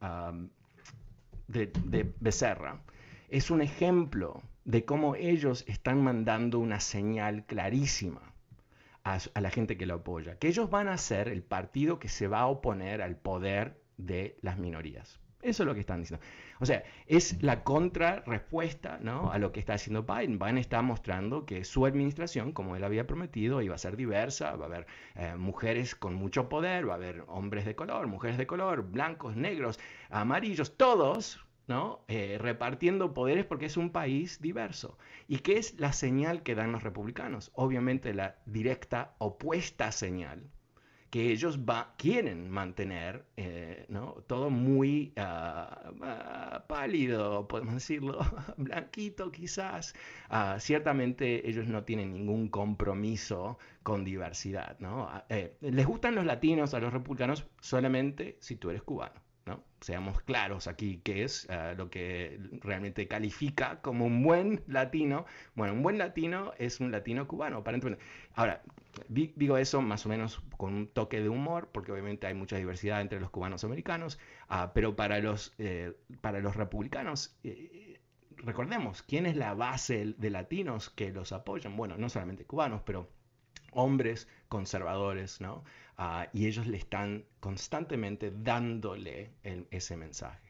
de, 1.48 2.14
Becerra 2.20 2.80
es 3.30 3.50
un 3.50 3.62
ejemplo 3.62 4.44
de 4.66 4.86
cómo 4.86 5.16
ellos 5.16 5.64
están 5.68 6.04
mandando 6.04 6.60
una 6.60 6.80
señal 6.82 7.46
clarísima 7.46 8.22
a, 9.04 9.18
a, 9.34 9.42
la 9.42 9.50
gente 9.50 9.78
que 9.78 9.86
lo 9.86 9.96
apoya, 9.96 10.38
que 10.38 10.50
ellos 10.50 10.70
van 10.70 10.88
a 10.88 10.98
ser 10.98 11.30
el 11.30 11.42
partido 11.42 11.98
que 11.98 12.10
se 12.10 12.28
va 12.28 12.42
a 12.42 12.48
oponer 12.48 13.02
al 13.02 13.16
poder 13.16 13.80
de 13.98 14.38
las 14.42 14.58
minorías. 14.58 15.20
Eso 15.42 15.64
es 15.64 15.68
lo 15.68 15.74
que 15.76 15.82
están 15.82 16.02
diciendo. 16.02 16.26
O 16.60 16.66
sea, 16.66 16.84
es 17.06 17.42
la 17.44 17.64
contrarrespuesta 17.64 19.00
¿no? 19.02 19.32
a 19.32 19.38
lo 19.38 19.52
que 19.52 19.60
está 19.60 19.74
haciendo 19.74 20.04
Biden. 20.04 20.40
Biden 20.40 20.58
está 20.58 20.82
mostrando 20.82 21.46
que 21.46 21.64
su 21.64 21.86
administración, 21.86 22.52
como 22.54 22.76
él 22.76 22.84
había 22.84 23.06
prometido, 23.06 23.62
iba 23.62 23.76
a 23.76 23.78
ser 23.78 23.96
diversa, 23.96 24.56
va 24.56 24.66
a 24.66 24.68
haber 24.68 24.88
eh, 25.16 25.36
mujeres 25.38 25.96
con 25.96 26.16
mucho 26.16 26.50
poder, 26.50 26.90
va 26.90 26.94
a 26.94 26.96
haber 26.96 27.24
hombres 27.28 27.66
de 27.66 27.76
color, 27.76 28.08
mujeres 28.08 28.38
de 28.38 28.48
color, 28.48 28.90
blancos, 28.90 29.36
negros, 29.36 29.80
amarillos, 30.10 30.76
todos 30.76 31.44
¿no? 31.68 32.06
Eh, 32.08 32.38
repartiendo 32.40 33.14
poderes 33.14 33.46
porque 33.46 33.66
es 33.66 33.78
un 33.78 33.92
país 33.92 34.42
diverso. 34.42 34.98
¿Y 35.28 35.40
qué 35.40 35.58
es 35.58 35.78
la 35.80 35.94
señal 35.94 36.42
que 36.42 36.56
dan 36.56 36.72
los 36.72 36.84
republicanos? 36.84 37.52
Obviamente 37.54 38.14
la 38.14 38.38
directa 38.46 39.16
opuesta 39.20 39.92
señal 39.92 40.50
que 41.10 41.32
ellos 41.32 41.60
quieren 41.98 42.50
mantener 42.50 43.26
eh, 43.38 43.86
¿no? 43.90 44.24
todo 44.28 44.50
muy 44.50 45.14
ah, 45.16 45.92
ah, 46.02 46.66
pálido, 46.68 47.48
podemos 47.48 47.76
decirlo, 47.76 48.20
blanquito 48.58 49.32
quizás. 49.32 49.96
Ah, 50.30 50.58
ciertamente 50.60 51.48
ellos 51.50 51.68
no 51.68 51.84
tienen 51.84 52.14
ningún 52.14 52.50
compromiso 52.50 53.58
con 53.84 54.04
diversidad. 54.04 54.78
¿no? 54.80 55.10
Eh, 55.30 55.56
les 55.62 55.86
gustan 55.86 56.16
los 56.16 56.26
latinos 56.26 56.74
a 56.74 56.80
los 56.80 56.92
republicanos 56.92 57.48
solamente 57.62 58.38
si 58.40 58.56
tú 58.56 58.70
eres 58.70 58.84
cubano. 58.84 59.22
Seamos 59.80 60.20
claros 60.22 60.68
aquí, 60.68 61.00
qué 61.04 61.24
es 61.24 61.48
lo 61.78 61.90
que 61.92 62.40
realmente 62.62 63.08
califica 63.08 63.80
como 63.80 64.06
un 64.06 64.24
buen 64.24 64.64
latino. 64.68 65.26
Bueno, 65.54 65.74
un 65.74 65.84
buen 65.84 66.00
latino 66.00 66.52
es 66.58 66.80
un 66.80 66.92
latino 66.92 67.28
cubano, 67.28 67.58
aparentemente. 67.58 68.04
Ahora, 68.34 68.64
digo 69.10 69.58
eso 69.58 69.82
más 69.82 70.06
o 70.06 70.10
menos 70.10 70.42
con 70.58 70.74
un 70.74 70.88
toque 70.88 71.22
de 71.22 71.30
humor, 71.30 71.70
porque 71.72 71.92
obviamente 71.92 72.28
hay 72.28 72.34
mucha 72.34 72.58
diversidad 72.58 73.02
entre 73.02 73.20
los 73.20 73.30
cubanos 73.30 73.64
americanos, 73.64 74.20
ah, 74.50 74.72
pero 74.74 74.96
para 74.96 75.20
los, 75.20 75.54
eh, 75.58 75.94
para 76.22 76.40
los 76.40 76.56
republicanos, 76.56 77.38
eh, 77.44 78.00
recordemos, 78.38 79.04
¿quién 79.04 79.26
es 79.26 79.36
la 79.36 79.54
base 79.54 80.16
de 80.18 80.30
latinos 80.30 80.90
que 80.90 81.12
los 81.12 81.32
apoyan? 81.32 81.76
Bueno, 81.76 81.98
no 81.98 82.10
solamente 82.10 82.46
cubanos, 82.46 82.82
pero 82.86 83.10
hombres 83.72 84.28
conservadores, 84.50 85.42
¿no? 85.42 85.64
Ah, 85.98 86.30
y 86.34 86.48
ellos 86.48 86.68
le 86.68 86.78
están 86.78 87.26
constantemente 87.40 88.32
dándole 88.32 89.32
ese 89.72 89.98
mensaje. 89.98 90.47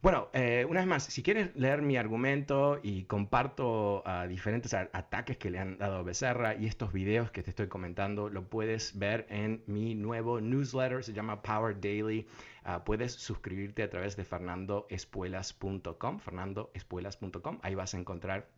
Bueno, 0.00 0.28
eh, 0.32 0.64
una 0.68 0.78
vez 0.78 0.86
más, 0.86 1.02
si 1.02 1.24
quieres 1.24 1.56
leer 1.56 1.82
mi 1.82 1.96
argumento 1.96 2.78
y 2.84 3.02
comparto 3.04 4.04
uh, 4.06 4.28
diferentes 4.28 4.72
ataques 4.72 5.38
que 5.38 5.50
le 5.50 5.58
han 5.58 5.76
dado 5.76 6.04
Becerra 6.04 6.54
y 6.54 6.66
estos 6.66 6.92
videos 6.92 7.32
que 7.32 7.42
te 7.42 7.50
estoy 7.50 7.66
comentando, 7.66 8.28
lo 8.28 8.48
puedes 8.48 8.96
ver 8.96 9.26
en 9.28 9.64
mi 9.66 9.96
nuevo 9.96 10.40
newsletter, 10.40 11.02
se 11.02 11.12
llama 11.12 11.42
Power 11.42 11.80
Daily. 11.80 12.28
Uh, 12.64 12.84
puedes 12.84 13.12
suscribirte 13.12 13.82
a 13.82 13.90
través 13.90 14.16
de 14.16 14.22
fernandoespuelas.com, 14.22 16.20
fernandoespuelas.com. 16.20 17.58
Ahí 17.62 17.74
vas 17.74 17.92
a 17.92 17.98
encontrar 17.98 18.48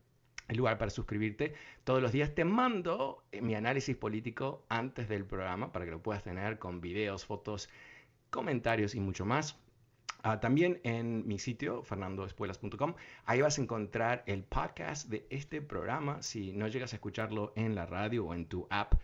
el 0.48 0.58
lugar 0.58 0.76
para 0.76 0.90
suscribirte. 0.90 1.54
Todos 1.84 2.02
los 2.02 2.12
días 2.12 2.34
te 2.34 2.44
mando 2.44 3.24
eh, 3.32 3.40
mi 3.40 3.54
análisis 3.54 3.96
político 3.96 4.66
antes 4.68 5.08
del 5.08 5.24
programa 5.24 5.72
para 5.72 5.86
que 5.86 5.90
lo 5.92 6.02
puedas 6.02 6.22
tener 6.22 6.58
con 6.58 6.82
videos, 6.82 7.24
fotos, 7.24 7.70
comentarios 8.28 8.94
y 8.94 9.00
mucho 9.00 9.24
más. 9.24 9.58
Ah, 10.22 10.40
también 10.40 10.80
en 10.84 11.26
mi 11.26 11.38
sitio, 11.38 11.82
fernandoespuelas.com, 11.82 12.94
ahí 13.24 13.40
vas 13.40 13.58
a 13.58 13.62
encontrar 13.62 14.22
el 14.26 14.44
podcast 14.44 15.08
de 15.08 15.26
este 15.30 15.62
programa. 15.62 16.20
Si 16.22 16.52
no 16.52 16.68
llegas 16.68 16.92
a 16.92 16.96
escucharlo 16.96 17.52
en 17.56 17.74
la 17.74 17.86
radio 17.86 18.26
o 18.26 18.34
en 18.34 18.46
tu 18.46 18.66
app, 18.70 18.94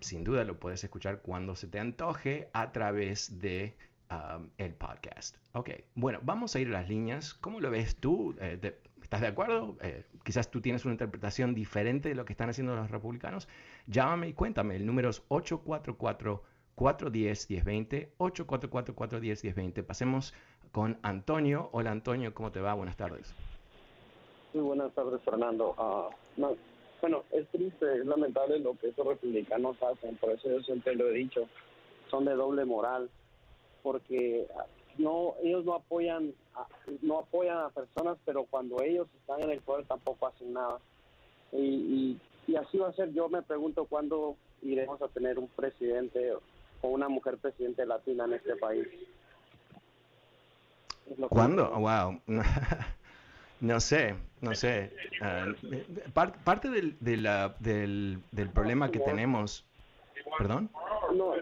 sin 0.00 0.24
duda 0.24 0.44
lo 0.44 0.58
puedes 0.58 0.82
escuchar 0.82 1.20
cuando 1.20 1.56
se 1.56 1.66
te 1.66 1.78
antoje 1.78 2.48
a 2.52 2.72
través 2.72 3.38
de 3.38 3.76
el 4.58 4.74
podcast. 4.74 5.36
Ok, 5.52 5.70
bueno, 5.94 6.20
vamos 6.22 6.54
a 6.54 6.60
ir 6.60 6.68
a 6.68 6.72
las 6.72 6.88
líneas. 6.88 7.34
¿Cómo 7.34 7.60
lo 7.60 7.70
ves 7.70 7.96
tú? 7.96 8.34
Eh, 8.40 8.58
¿Estás 9.02 9.20
de 9.20 9.26
acuerdo? 9.26 9.76
Eh, 9.82 10.04
quizás 10.22 10.50
tú 10.50 10.60
tienes 10.60 10.84
una 10.84 10.92
interpretación 10.92 11.54
diferente 11.54 12.08
de 12.08 12.14
lo 12.14 12.24
que 12.24 12.32
están 12.32 12.50
haciendo 12.50 12.74
los 12.74 12.90
republicanos. 12.90 13.48
Llámame 13.86 14.28
y 14.28 14.32
cuéntame. 14.32 14.76
El 14.76 14.86
número 14.86 15.10
es 15.10 15.22
844-410-1020. 16.82 18.08
844-410-1020. 18.18 19.84
Pasemos 19.84 20.34
con 20.72 20.98
Antonio. 21.02 21.68
Hola 21.72 21.90
Antonio, 21.92 22.34
¿cómo 22.34 22.50
te 22.50 22.60
va? 22.60 22.74
Buenas 22.74 22.96
tardes. 22.96 23.34
Muy 24.54 24.64
buenas 24.64 24.92
tardes, 24.92 25.20
Fernando. 25.22 25.74
Ah, 25.78 26.10
bueno, 27.00 27.24
es 27.32 27.48
triste, 27.48 27.98
es 27.98 28.06
lamentable 28.06 28.58
lo 28.58 28.76
que 28.78 28.88
estos 28.88 29.06
republicanos 29.06 29.76
hacen, 29.82 30.16
por 30.16 30.30
eso 30.30 30.48
yo 30.48 30.60
siempre 30.60 30.94
lo 30.94 31.08
he 31.08 31.12
dicho, 31.14 31.48
son 32.10 32.24
de 32.24 32.34
doble 32.34 32.64
moral, 32.64 33.10
porque 33.82 34.46
no 34.98 35.34
ellos 35.42 35.64
no 35.64 35.74
apoyan 35.74 36.34
a, 36.54 36.66
no 37.00 37.20
apoyan 37.20 37.58
a 37.58 37.70
personas 37.70 38.18
pero 38.24 38.44
cuando 38.44 38.82
ellos 38.82 39.08
están 39.20 39.42
en 39.42 39.50
el 39.50 39.60
poder 39.60 39.86
tampoco 39.86 40.26
hacen 40.26 40.52
nada 40.52 40.78
y, 41.50 42.18
y, 42.46 42.56
así 42.56 42.76
va 42.78 42.88
a 42.88 42.92
ser 42.92 43.12
yo 43.12 43.28
me 43.28 43.42
pregunto 43.42 43.86
cuándo 43.86 44.36
iremos 44.60 45.00
a 45.00 45.08
tener 45.08 45.38
un 45.38 45.48
presidente 45.48 46.34
o 46.82 46.88
una 46.88 47.08
mujer 47.08 47.38
presidente 47.38 47.86
latina 47.86 48.24
en 48.26 48.34
este 48.34 48.56
país. 48.56 48.86
¿Cuándo? 51.28 51.68
wow 51.70 52.20
no 53.60 53.80
sé 53.80 54.14
no 54.40 54.54
sé. 54.54 54.92
Ah, 55.20 55.46
parte 56.44 56.70
del, 56.70 56.96
del, 57.00 58.22
del 58.30 58.50
problema 58.50 58.90
que 58.90 59.00
tenemos 59.00 59.64
perdón 60.38 60.70
no, 61.14 61.34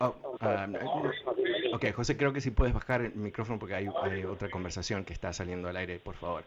Oh, 0.00 0.14
um, 0.40 1.74
ok, 1.74 1.92
José, 1.92 2.16
creo 2.16 2.32
que 2.32 2.40
si 2.40 2.52
puedes 2.52 2.72
bajar 2.72 3.00
el 3.00 3.14
micrófono 3.16 3.58
porque 3.58 3.74
hay, 3.74 3.88
otra 3.88 4.48
conversación 4.48 5.04
que 5.04 5.12
está 5.12 5.32
saliendo 5.32 5.68
al 5.68 5.76
aire, 5.76 5.98
por 5.98 6.14
favor. 6.14 6.44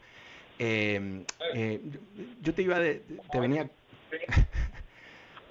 Em, 0.58 1.26
eh, 1.54 1.82
yo 2.42 2.54
te 2.54 2.62
iba 2.62 2.80
de, 2.80 3.02
te 3.32 3.40
venía... 3.40 3.70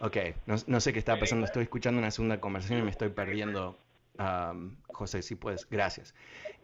ok, 0.01 0.17
no, 0.47 0.81
sé 0.81 0.93
qué 0.93 0.99
está 0.99 1.19
pasando, 1.19 1.47
estoy 1.47 1.65
escuchando 1.65 1.99
una 1.99 2.11
segunda 2.11 2.41
conversación 2.41 2.81
y 2.81 2.83
me 2.83 2.91
estoy 2.91 3.11
perdiendo. 3.11 3.79
Um, 4.19 4.77
José, 4.89 5.23
si 5.23 5.35
puedes, 5.35 5.69
gracias. 5.69 6.15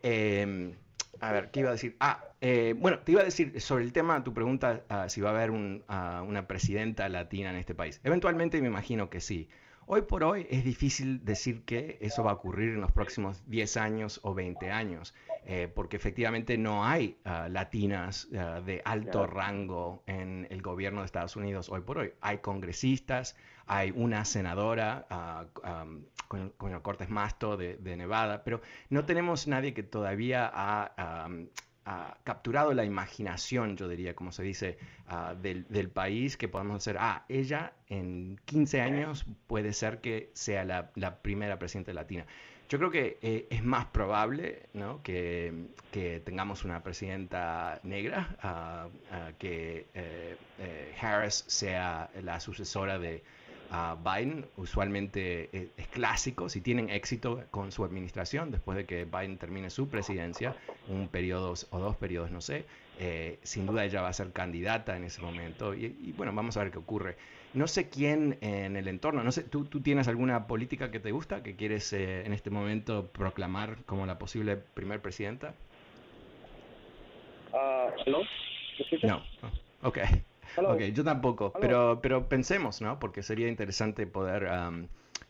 Em, 0.03 0.75
a 1.21 1.33
ver, 1.33 1.51
¿qué 1.51 1.61
iba 1.61 1.71
a 1.71 1.73
decir? 1.73 1.97
Ah, 2.01 2.23
eh, 2.41 2.75
bueno, 2.77 2.99
te 2.99 3.13
iba 3.13 3.23
a 3.23 3.25
decir 3.25 3.61
sobre 3.61 3.85
el 3.85 3.93
tema, 3.93 4.23
tu 4.25 4.35
pregunta, 4.35 4.83
ah, 4.89 5.09
si 5.09 5.21
va 5.21 5.31
a 5.31 5.33
haber 5.33 5.53
ah, 5.89 6.23
una 6.27 6.47
presidenta 6.47 7.09
latina 7.09 7.51
en 7.51 7.57
este 7.57 7.75
país. 7.75 8.01
Eventualmente 8.05 8.61
me 8.61 8.69
imagino 8.69 9.09
que 9.09 9.21
sí. 9.21 9.49
Hoy 9.87 10.03
por 10.03 10.25
hoy 10.25 10.47
es 10.51 10.65
difícil 10.65 11.25
decir 11.25 11.63
que 11.63 11.97
eso 12.01 12.25
va 12.25 12.33
a 12.33 12.35
ocurrir 12.35 12.71
en 12.71 12.81
los 12.81 12.91
próximos 12.91 13.43
10 13.47 13.77
años 13.77 14.21
o 14.25 14.35
20 14.35 14.71
años, 14.71 15.15
eh, 15.49 15.71
porque 15.73 15.97
efectivamente 15.97 16.59
no 16.59 16.85
hay 16.85 17.19
ah, 17.25 17.49
latinas 17.49 18.29
ah, 18.37 18.61
de 18.61 18.83
alto 18.85 19.27
rango 19.29 20.03
en 20.07 20.47
el 20.51 20.61
gobierno 20.61 21.01
de 21.01 21.07
Estados 21.07 21.37
Unidos 21.37 21.69
hoy 21.69 21.83
por 21.83 21.99
hoy. 21.99 22.13
Hay 22.21 22.39
congresistas, 22.39 23.37
hay 23.67 23.93
una 23.95 24.25
senadora 24.25 25.07
uh, 25.09 25.63
con, 26.27 26.73
el 26.73 26.83
Cortes 26.83 27.09
Masto 27.09 27.57
de, 27.57 27.97
Nevada, 27.97 28.43
pero 28.43 28.61
no 28.91 29.05
tenemos 29.05 29.47
nadie 29.47 29.73
que 29.73 29.83
todavía 29.85 30.51
ha 30.53 31.29
capturado 32.25 32.75
la 32.75 32.85
imaginación, 32.85 33.77
yo 33.77 33.89
diría, 33.89 34.15
como 34.17 34.33
se 34.33 34.43
dice, 34.43 34.79
del, 35.41 35.91
país, 35.91 36.37
que 36.37 36.49
podemos 36.49 36.85
decir, 36.85 36.99
ah, 37.01 37.25
ella 37.29 37.75
en 37.89 38.41
15 38.45 38.81
años 38.81 39.25
puede 39.47 39.73
ser 39.73 40.01
que 40.01 40.31
sea 40.35 40.65
la, 40.65 41.23
primera 41.23 41.59
presidenta 41.59 41.93
latina. 41.93 42.27
Yo 42.69 42.79
creo 42.79 42.91
que 42.91 43.19
eh, 43.23 43.47
es 43.51 43.63
más 43.65 43.87
probable 43.87 44.63
que, 45.03 45.53
tengamos 46.25 46.65
una 46.65 46.83
presidenta 46.83 47.81
negra, 47.85 48.91
que 49.39 49.87
eh, 49.95 50.37
eh, 50.59 50.95
Harris 51.01 51.45
sea 51.47 52.11
la 52.23 52.41
sucesora 52.41 52.99
de, 52.99 53.23
Biden. 54.05 54.47
Usualmente 54.57 55.49
eh, 55.53 55.69
es, 55.77 55.89
clásico, 55.89 56.49
si 56.49 56.61
tienen 56.61 56.91
éxito 56.91 57.45
con 57.51 57.73
su 57.73 57.85
administración, 57.85 58.51
después 58.51 58.77
de 58.77 58.85
que 58.85 59.05
Biden 59.05 59.39
termine 59.39 59.71
su 59.71 59.89
presidencia, 59.89 60.55
un 60.89 61.09
periodo 61.09 61.55
o 61.71 61.79
dos 61.79 61.97
periodos, 61.97 62.31
no 62.31 62.41
sé, 62.41 62.65
eh, 62.99 63.39
sin 63.43 63.67
duda 63.67 63.85
ella 63.85 64.03
va 64.03 64.09
a 64.09 64.13
ser 64.13 64.33
candidata 64.33 64.97
en 64.97 65.05
ese 65.05 65.21
momento 65.21 65.75
y, 65.75 66.13
bueno, 66.17 66.33
vamos 66.35 66.57
a 66.57 66.63
ver 66.63 66.73
qué 66.73 66.79
ocurre. 66.79 67.17
No 67.55 67.67
sé 67.67 67.89
quién 67.89 68.39
en 68.41 68.77
el 68.77 68.89
entorno, 68.89 69.23
no 69.23 69.33
sé, 69.33 69.43
¿tú, 69.43 69.65
tú 69.65 69.81
tienes 69.81 70.09
alguna 70.09 70.47
política 70.47 70.91
que 70.91 71.01
te 71.01 71.11
gusta, 71.11 71.43
que 71.43 71.57
quieres 71.57 71.93
eh, 71.93 72.27
en 72.27 72.33
este 72.33 72.51
momento 72.51 73.09
proclamar 73.09 73.85
como 73.87 74.07
la 74.07 74.19
posible 74.19 74.57
primer 74.57 75.01
presidenta? 75.01 75.55
Uh, 77.53 78.11
¿No? 78.11 78.19
No, 79.03 79.23
oh, 79.43 79.89
ok. 79.89 79.99
Ok, 80.59 80.81
yo 80.95 81.05
tampoco, 81.05 81.53
pero, 81.61 82.01
pero 82.01 82.29
pensemos, 82.29 82.81
¿no? 82.81 82.99
Porque 82.99 83.23
sería 83.23 83.49
interesante 83.49 84.07
poder, 84.07 84.49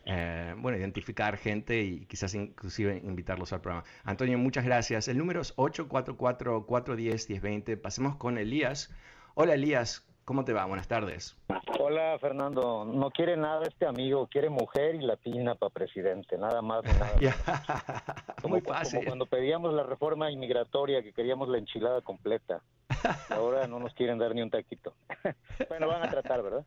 eh, 0.09 0.55
bueno, 0.57 0.77
identificar 0.77 1.35
gente 1.35 1.81
y 1.81 2.05
quizás 2.05 2.33
inclusive 2.33 3.01
invitarlos 3.03 3.51
al 3.51 3.59
programa. 3.59 3.83
Antonio, 4.05 4.37
muchas 4.37 4.63
gracias. 4.63 5.09
El 5.09 5.17
número 5.17 5.41
es 5.41 5.53
844-410-1020. 5.57 7.81
Pasemos 7.81 8.15
con 8.15 8.37
Elías. 8.37 8.89
Hola 9.35 9.55
Elías, 9.55 10.07
¿cómo 10.23 10.45
te 10.45 10.53
va? 10.53 10.63
Buenas 10.65 10.87
tardes. 10.87 11.35
Hola 11.77 12.17
Fernando, 12.19 12.85
no 12.85 13.11
quiere 13.11 13.35
nada 13.35 13.67
este 13.67 13.85
amigo, 13.85 14.27
quiere 14.27 14.49
mujer 14.49 14.95
y 14.95 15.01
latina 15.01 15.55
para 15.55 15.71
presidente, 15.71 16.37
nada 16.37 16.61
más. 16.61 16.85
Nada 16.85 17.17
Muy 18.47 18.61
fácil. 18.61 18.99
como 18.99 19.09
cuando 19.09 19.25
pedíamos 19.25 19.73
la 19.73 19.83
reforma 19.83 20.31
inmigratoria, 20.31 21.03
que 21.03 21.11
queríamos 21.11 21.49
la 21.49 21.57
enchilada 21.57 21.99
completa. 22.01 22.61
Ahora 23.29 23.67
no 23.67 23.77
nos 23.79 23.93
quieren 23.93 24.17
dar 24.17 24.33
ni 24.33 24.41
un 24.41 24.49
taquito. 24.49 24.93
bueno, 25.69 25.89
van 25.89 26.03
a 26.03 26.09
tratar, 26.09 26.41
¿verdad? 26.41 26.65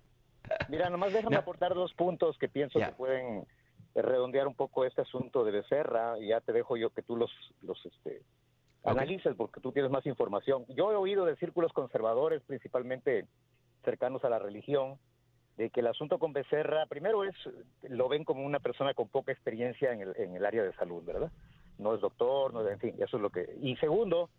Mira, 0.69 0.91
nomás 0.91 1.13
déjame 1.13 1.37
aportar 1.37 1.75
dos 1.75 1.93
puntos 1.95 2.39
que 2.39 2.49
pienso 2.49 2.79
que 2.79 2.93
pueden 2.93 3.47
eh, 3.95 4.03
redondear 4.03 4.47
un 4.47 4.55
poco 4.55 4.85
este 4.85 5.03
asunto 5.03 5.45
de 5.45 5.53
Becerra 5.53 6.19
y 6.19 6.29
ya 6.29 6.41
te 6.41 6.53
dejo 6.53 6.77
yo 6.77 6.91
que 6.91 7.03
tú 7.03 7.17
los, 7.17 7.31
los 7.63 7.85
este, 7.87 8.23
analices 8.85 9.35
porque 9.37 9.61
tú 9.61 9.73
tienes 9.73 9.91
más 9.91 10.07
información. 10.07 10.65
Yo 10.69 10.93
he 10.93 10.97
oído 10.97 11.25
de 11.25 11.37
círculos 11.37 11.73
conservadores, 11.73 12.43
principalmente 12.43 13.27
cercanos 13.85 14.25
a 14.25 14.31
la 14.31 14.39
religión, 14.39 14.99
de 15.57 15.71
que 15.71 15.81
el 15.81 15.89
asunto 15.89 16.19
con 16.19 16.33
Becerra, 16.33 16.87
primero 16.87 17.25
es, 17.25 17.35
lo 17.83 18.09
ven 18.09 18.25
como 18.25 18.45
una 18.45 18.61
persona 18.61 18.95
con 18.95 19.09
poca 19.09 19.33
experiencia 19.33 19.93
en 19.93 20.01
el, 20.01 20.17
en 20.17 20.37
el 20.37 20.47
área 20.47 20.63
de 20.63 20.73
salud, 20.75 21.03
¿verdad? 21.05 21.31
No 21.79 21.95
es 21.95 22.01
doctor, 22.01 22.55
no 22.55 22.67
es, 22.67 22.73
en 22.73 22.79
fin, 22.79 22.95
eso 22.99 23.17
es 23.17 23.23
lo 23.23 23.31
que... 23.31 23.57
Y 23.61 23.77
segundo, 23.77 24.31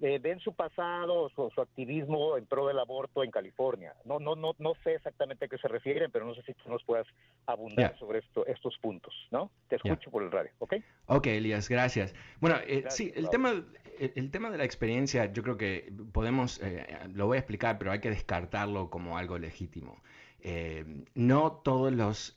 eh, 0.00 0.18
ven 0.18 0.40
su 0.40 0.52
pasado, 0.52 1.28
su, 1.30 1.50
su, 1.54 1.60
activismo 1.60 2.36
en 2.36 2.46
pro 2.46 2.66
del 2.66 2.78
aborto 2.78 3.22
en 3.22 3.30
California. 3.30 3.94
No, 4.04 4.18
no, 4.18 4.34
no, 4.34 4.54
no 4.58 4.74
sé 4.82 4.94
exactamente 4.94 5.44
a 5.44 5.48
qué 5.48 5.58
se 5.58 5.68
refieren, 5.68 6.10
pero 6.10 6.24
no 6.24 6.34
sé 6.34 6.42
si 6.42 6.54
tú 6.54 6.68
nos 6.68 6.82
puedas 6.84 7.06
abundar 7.46 7.96
sobre 7.98 8.18
esto, 8.18 8.44
estos 8.46 8.76
puntos, 8.78 9.14
¿no? 9.30 9.50
Te 9.68 9.76
escucho 9.76 10.10
por 10.10 10.22
el 10.22 10.30
radio, 10.30 10.50
¿ok? 10.58 10.74
Ok, 11.06 11.26
Elías, 11.28 11.68
gracias. 11.68 12.14
Bueno, 12.40 12.56
eh, 12.66 12.84
sí, 12.88 13.12
el 13.14 13.30
tema, 13.30 13.64
el, 13.98 14.30
tema 14.30 14.50
de 14.50 14.58
la 14.58 14.64
experiencia, 14.64 15.32
yo 15.32 15.42
creo 15.42 15.56
que 15.56 15.92
podemos, 16.12 16.60
eh, 16.62 16.86
lo 17.12 17.26
voy 17.26 17.36
a 17.36 17.40
explicar, 17.40 17.78
pero 17.78 17.92
hay 17.92 18.00
que 18.00 18.10
descartarlo 18.10 18.90
como 18.90 19.16
algo 19.16 19.38
legítimo. 19.38 20.02
Eh, 20.40 20.84
no 21.14 21.52
todos 21.64 21.90
los 21.92 22.36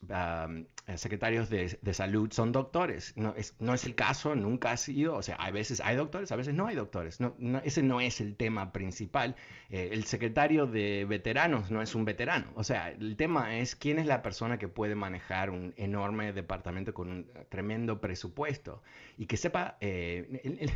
secretarios 0.96 1.50
de, 1.50 1.94
salud 1.94 2.32
son 2.32 2.54
doctores. 2.54 3.14
No 3.18 3.36
es, 3.36 3.56
no 3.60 3.74
es 3.74 3.84
el 3.84 3.94
caso, 3.94 4.36
nunca 4.36 4.72
ha 4.72 4.78
sido. 4.78 5.16
O 5.16 5.22
sea, 5.22 5.36
a 5.36 5.52
veces 5.52 5.82
hay 5.84 5.98
doctores, 5.98 6.32
a 6.32 6.38
veces 6.38 6.54
no 6.54 6.68
hay 6.68 6.76
doctores. 6.76 7.20
No, 7.20 7.36
ese 7.66 7.84
no 7.84 8.00
es 8.00 8.22
el 8.22 8.38
tema 8.38 8.72
principal. 8.72 9.36
Eh, 9.70 9.90
el 9.92 10.06
secretario 10.06 10.66
de 10.66 11.06
veteranos 11.06 11.72
no 11.72 11.82
es 11.82 11.94
un 11.94 12.06
veterano. 12.06 12.48
O 12.56 12.64
sea, 12.64 12.90
el 12.92 13.18
tema 13.18 13.58
es 13.58 13.76
quién 13.76 14.00
es 14.00 14.06
la 14.06 14.22
persona 14.22 14.58
que 14.58 14.70
puede 14.70 14.96
manejar 14.96 15.50
un 15.50 15.74
enorme 15.76 16.32
departamento 16.32 16.94
con 16.94 17.10
un 17.10 17.32
tremendo 17.50 18.00
presupuesto. 18.00 18.82
Y 19.18 19.26
que 19.26 19.36
sepa, 19.36 19.78
eh, 19.82 20.72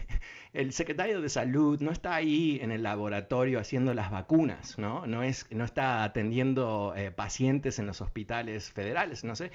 el, 0.52 0.74
secretario 0.74 1.22
de 1.22 1.30
salud 1.30 1.80
no 1.80 1.92
está 1.92 2.16
ahí 2.16 2.60
en 2.62 2.72
el 2.72 2.84
laboratorio 2.84 3.60
haciendo 3.60 3.94
las 3.94 4.12
vacunas, 4.12 4.78
¿no? 4.78 5.06
No, 5.08 5.24
es, 5.24 5.48
no 5.52 5.64
está 5.64 6.04
atendiendo 6.04 6.94
pacientes 7.16 7.80
en 7.80 7.86
los 7.86 8.02
hospitales 8.02 8.72
federales, 8.72 9.24
no 9.24 9.36
sé. 9.36 9.52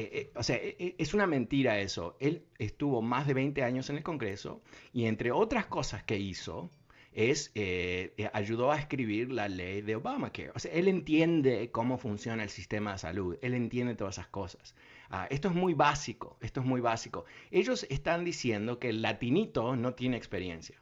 Eh, 0.00 0.10
eh, 0.12 0.32
o 0.34 0.42
sea, 0.42 0.56
eh, 0.56 0.94
es 0.96 1.12
una 1.12 1.26
mentira 1.26 1.78
eso. 1.78 2.16
Él 2.20 2.46
estuvo 2.58 3.02
más 3.02 3.26
de 3.26 3.34
20 3.34 3.62
años 3.62 3.90
en 3.90 3.96
el 3.98 4.02
Congreso 4.02 4.62
y 4.94 5.04
entre 5.04 5.30
otras 5.30 5.66
cosas 5.66 6.02
que 6.04 6.18
hizo, 6.18 6.70
es 7.12 7.52
ayudó 8.32 8.70
a 8.72 8.78
escribir 8.78 9.30
la 9.30 9.48
ley 9.48 9.82
de 9.82 9.96
Obamacare. 9.96 10.52
O 10.54 10.58
sea, 10.58 10.72
él 10.72 10.88
entiende 10.88 11.70
cómo 11.70 11.98
funciona 11.98 12.44
el 12.44 12.48
sistema 12.48 12.92
de 12.92 12.98
salud, 12.98 13.36
él 13.42 13.54
entiende 13.54 13.94
todas 13.94 14.14
esas 14.14 14.28
cosas. 14.28 14.74
Ah, 15.10 15.26
esto 15.28 15.48
es 15.48 15.54
muy 15.54 15.74
básico, 15.74 16.38
esto 16.40 16.60
es 16.60 16.66
muy 16.66 16.80
básico. 16.80 17.24
Ellos 17.50 17.84
están 17.90 18.24
diciendo 18.24 18.78
que 18.78 18.90
el 18.90 19.02
latinito 19.02 19.76
no 19.76 19.94
tiene 19.94 20.16
experiencia. 20.16 20.80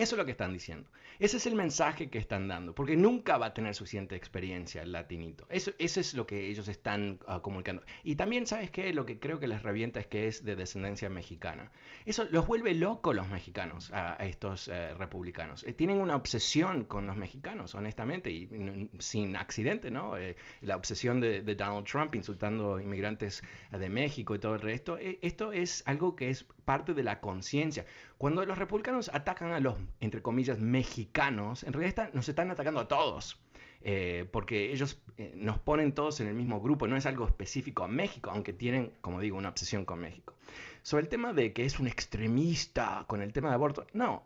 Eso 0.00 0.14
es 0.14 0.18
lo 0.18 0.24
que 0.24 0.30
están 0.30 0.54
diciendo. 0.54 0.88
Ese 1.18 1.36
es 1.36 1.46
el 1.46 1.54
mensaje 1.54 2.08
que 2.08 2.16
están 2.16 2.48
dando, 2.48 2.74
porque 2.74 2.96
nunca 2.96 3.36
va 3.36 3.46
a 3.46 3.54
tener 3.54 3.74
suficiente 3.74 4.16
experiencia 4.16 4.80
el 4.80 4.92
latinito. 4.92 5.46
Eso, 5.50 5.72
es 5.78 6.14
lo 6.14 6.26
que 6.26 6.48
ellos 6.48 6.68
están 6.68 7.18
ah, 7.26 7.40
comunicando. 7.42 7.82
Y 8.02 8.16
también, 8.16 8.46
¿sabes 8.46 8.70
qué? 8.70 8.94
Lo 8.94 9.04
que 9.04 9.18
creo 9.18 9.38
que 9.38 9.46
les 9.46 9.62
revienta 9.62 10.00
es 10.00 10.06
que 10.06 10.26
es 10.26 10.42
de 10.42 10.56
descendencia 10.56 11.10
mexicana. 11.10 11.70
Eso 12.06 12.24
los 12.30 12.46
vuelve 12.46 12.72
locos 12.72 13.14
los 13.14 13.28
mexicanos, 13.28 13.90
a, 13.92 14.14
estos 14.24 14.68
eh, 14.68 14.94
republicanos. 14.94 15.64
Eh, 15.64 15.74
tienen 15.74 15.98
una 15.98 16.16
obsesión 16.16 16.84
con 16.84 17.06
los 17.06 17.16
mexicanos, 17.16 17.74
honestamente, 17.74 18.30
y 18.30 18.88
sin 18.98 19.36
accidente, 19.36 19.90
¿no? 19.90 20.16
Eh, 20.16 20.36
la 20.62 20.76
obsesión 20.76 21.20
de, 21.20 21.42
Donald 21.42 21.86
Trump 21.86 22.14
insultando 22.14 22.80
inmigrantes 22.80 23.42
de 23.70 23.88
México 23.90 24.34
y 24.34 24.38
todo 24.38 24.54
el 24.54 24.62
resto. 24.62 24.96
esto 24.96 25.52
es 25.52 25.82
algo 25.84 26.16
que 26.16 26.30
es 26.30 26.46
parte 26.64 26.94
de 26.94 27.02
la 27.02 27.20
conciencia. 27.20 27.84
Cuando 28.20 28.44
los 28.44 28.58
republicanos 28.58 29.10
atacan 29.14 29.52
a 29.52 29.60
los, 29.60 29.76
entre 29.98 30.20
comillas, 30.20 30.60
mexicanos, 30.60 31.62
en 31.64 31.72
realidad 31.72 32.10
nos 32.12 32.28
están 32.28 32.50
atacando 32.50 32.80
a 32.80 32.86
todos. 32.86 33.40
Eh, 33.80 34.28
porque 34.30 34.74
ellos 34.74 35.02
eh, 35.16 35.32
nos 35.36 35.58
ponen 35.58 35.94
todos 35.94 36.20
en 36.20 36.26
el 36.26 36.34
mismo 36.34 36.60
grupo, 36.60 36.86
no 36.86 36.98
es 36.98 37.06
algo 37.06 37.26
específico 37.26 37.82
a 37.82 37.88
México, 37.88 38.28
aunque 38.30 38.52
tienen, 38.52 38.92
como 39.00 39.20
digo, 39.20 39.38
una 39.38 39.48
obsesión 39.48 39.86
con 39.86 40.00
México. 40.00 40.34
Sobre 40.82 41.04
el 41.04 41.08
tema 41.08 41.32
de 41.32 41.54
que 41.54 41.64
es 41.64 41.80
un 41.80 41.86
extremista 41.86 43.06
con 43.06 43.22
el 43.22 43.32
tema 43.32 43.48
de 43.48 43.54
aborto, 43.54 43.86
no, 43.94 44.24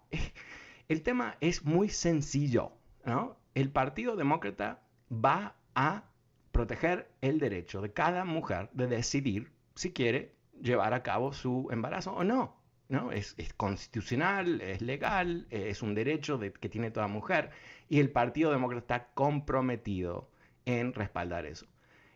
el 0.88 1.02
tema 1.02 1.37
es 1.40 1.64
muy 1.64 1.88
sencillo, 1.88 2.72
¿no? 3.04 3.37
El 3.54 3.70
Partido 3.70 4.16
Demócrata 4.16 4.83
va 5.09 5.54
a 5.76 6.02
proteger 6.50 7.12
el 7.20 7.38
derecho 7.38 7.80
de 7.80 7.92
cada 7.92 8.24
mujer 8.24 8.70
de 8.72 8.88
decidir 8.88 9.52
si 9.76 9.92
quiere 9.92 10.35
llevar 10.61 10.94
a 10.94 11.04
cabo 11.04 11.33
su 11.33 11.68
embarazo 11.70 12.12
o 12.12 12.24
no. 12.24 12.63
¿No? 12.94 13.12
Es, 13.12 13.35
constitucional, 13.57 14.61
es 14.61 14.80
legal, 14.80 15.46
es 15.50 15.83
un 15.83 15.94
derecho 15.94 16.38
de, 16.38 16.52
que 16.52 16.68
tiene 16.68 16.90
toda 16.90 17.09
mujer 17.09 17.50
y 17.88 18.00
el 18.00 18.11
Partido 18.11 18.50
Demócrata 18.52 18.96
está 18.96 19.09
comprometido 19.14 20.30
en 20.64 20.94
respaldar 20.94 21.44
eso. 21.46 21.66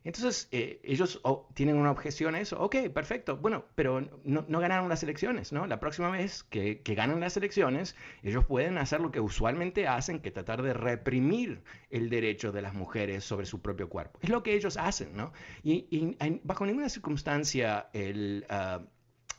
Entonces, 0.05 0.49
eh, 0.53 0.81
ellos 0.85 1.21
tienen 1.55 1.77
una 1.77 1.91
objeción 1.91 2.35
a 2.35 2.41
eso. 2.41 2.59
Ok, 2.61 2.77
perfecto. 2.95 3.37
Bueno, 3.37 3.67
pero 3.75 4.01
no, 4.25 4.61
ganaron 4.61 4.89
las 4.89 5.03
elecciones, 5.03 5.53
¿no? 5.53 5.67
La 5.67 5.81
próxima 5.81 6.09
vez 6.11 6.45
que, 6.45 6.81
que, 6.81 6.95
ganan 6.95 7.21
las 7.21 7.37
elecciones, 7.37 7.95
ellos 8.23 8.45
pueden 8.47 8.79
hacer 8.79 9.01
lo 9.01 9.11
que 9.11 9.21
usualmente 9.21 9.87
hacen, 9.87 10.21
que 10.21 10.31
tratar 10.31 10.63
de 10.63 10.73
reprimir 10.73 11.63
el 11.91 12.09
derecho 12.09 12.53
de 12.53 12.63
las 12.63 12.73
mujeres 12.73 13.25
sobre 13.25 13.45
su 13.45 13.61
propio 13.61 13.91
cuerpo. 13.91 14.19
Es 14.23 14.31
lo 14.31 14.43
que 14.43 14.55
ellos 14.55 14.77
hacen, 14.79 15.15
¿no? 15.15 15.33
Y, 15.63 16.17
bajo 16.45 16.65
ninguna 16.65 16.89
circunstancia 16.89 17.91
el... 17.93 18.47
Ah, 18.49 18.81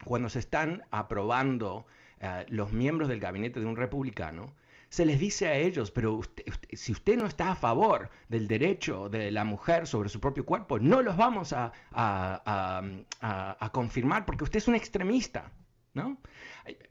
cuando 0.03 0.29
se 0.29 0.39
están 0.39 0.83
aprobando 0.91 1.85
eh, 2.19 2.45
los 2.49 2.71
miembros 2.71 3.09
del 3.09 3.19
gabinete 3.19 3.59
de 3.59 3.65
un 3.65 3.75
republicano, 3.75 4.53
se 4.89 5.05
les 5.05 5.19
dice 5.19 5.47
a 5.47 5.55
ellos, 5.55 5.91
pero 5.91 6.21
si 6.73 6.91
usted 6.91 7.17
no 7.17 7.27
está 7.27 7.51
a 7.51 7.55
favor 7.55 8.09
del 8.27 8.47
derecho 8.47 9.07
de 9.07 9.29
la 9.31 9.43
mujer 9.43 9.85
sobre 9.85 10.09
su 10.09 10.19
propio 10.19 10.45
cuerpo, 10.45 10.79
no 10.79 11.01
los 11.01 11.15
vamos 11.15 11.53
a, 11.53 11.71
confirmar 13.71 14.25
porque 14.25 14.43
usted 14.43 14.57
es 14.57 14.67
un 14.67 14.75
extremista. 14.75 15.51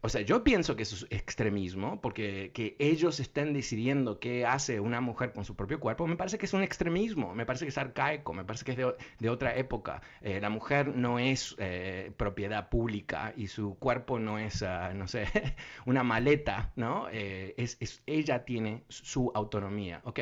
O 0.01 0.09
sea, 0.09 0.23
yo 0.23 0.43
pienso 0.43 0.77
que 0.77 0.83
eso 0.83 0.97
es 0.97 1.07
extremismo, 1.11 2.01
porque 2.01 2.51
que 2.53 2.77
ellos 2.79 3.21
estén 3.21 3.53
decidiendo 3.53 4.19
qué 4.19 4.47
hace 4.47 4.81
una 4.81 5.01
mujer 5.01 5.33
con 5.33 5.45
su 5.45 5.55
propio 5.57 5.79
cuerpo, 5.81 6.07
me 6.07 6.17
parece 6.17 6.39
que 6.39 6.47
es 6.47 6.53
un 6.53 6.63
extremismo, 6.63 7.35
me 7.35 7.47
parece 7.47 7.65
que 7.65 7.71
es 7.71 7.79
arcaico, 7.79 8.33
me 8.33 8.45
parece 8.45 8.65
que 8.65 8.73
es 8.73 8.79
de, 9.19 9.31
otra 9.31 9.57
época. 9.57 10.03
Eh, 10.21 10.41
la 10.41 10.51
mujer 10.51 10.97
no 10.97 11.19
es 11.19 11.55
eh, 11.59 12.13
propiedad 12.17 12.69
pública 12.69 13.33
y 13.37 13.49
su 13.49 13.77
cuerpo 13.79 14.19
no 14.19 14.39
es, 14.39 14.63
ah, 14.63 14.93
no 14.95 15.07
sé, 15.07 15.27
una 15.87 16.03
maleta, 16.03 16.73
¿no? 16.77 17.09
Eh, 17.11 17.55
es, 17.57 18.03
ella 18.07 18.45
tiene 18.45 18.85
su 18.89 19.31
autonomía, 19.35 20.01
¿ok? 20.05 20.21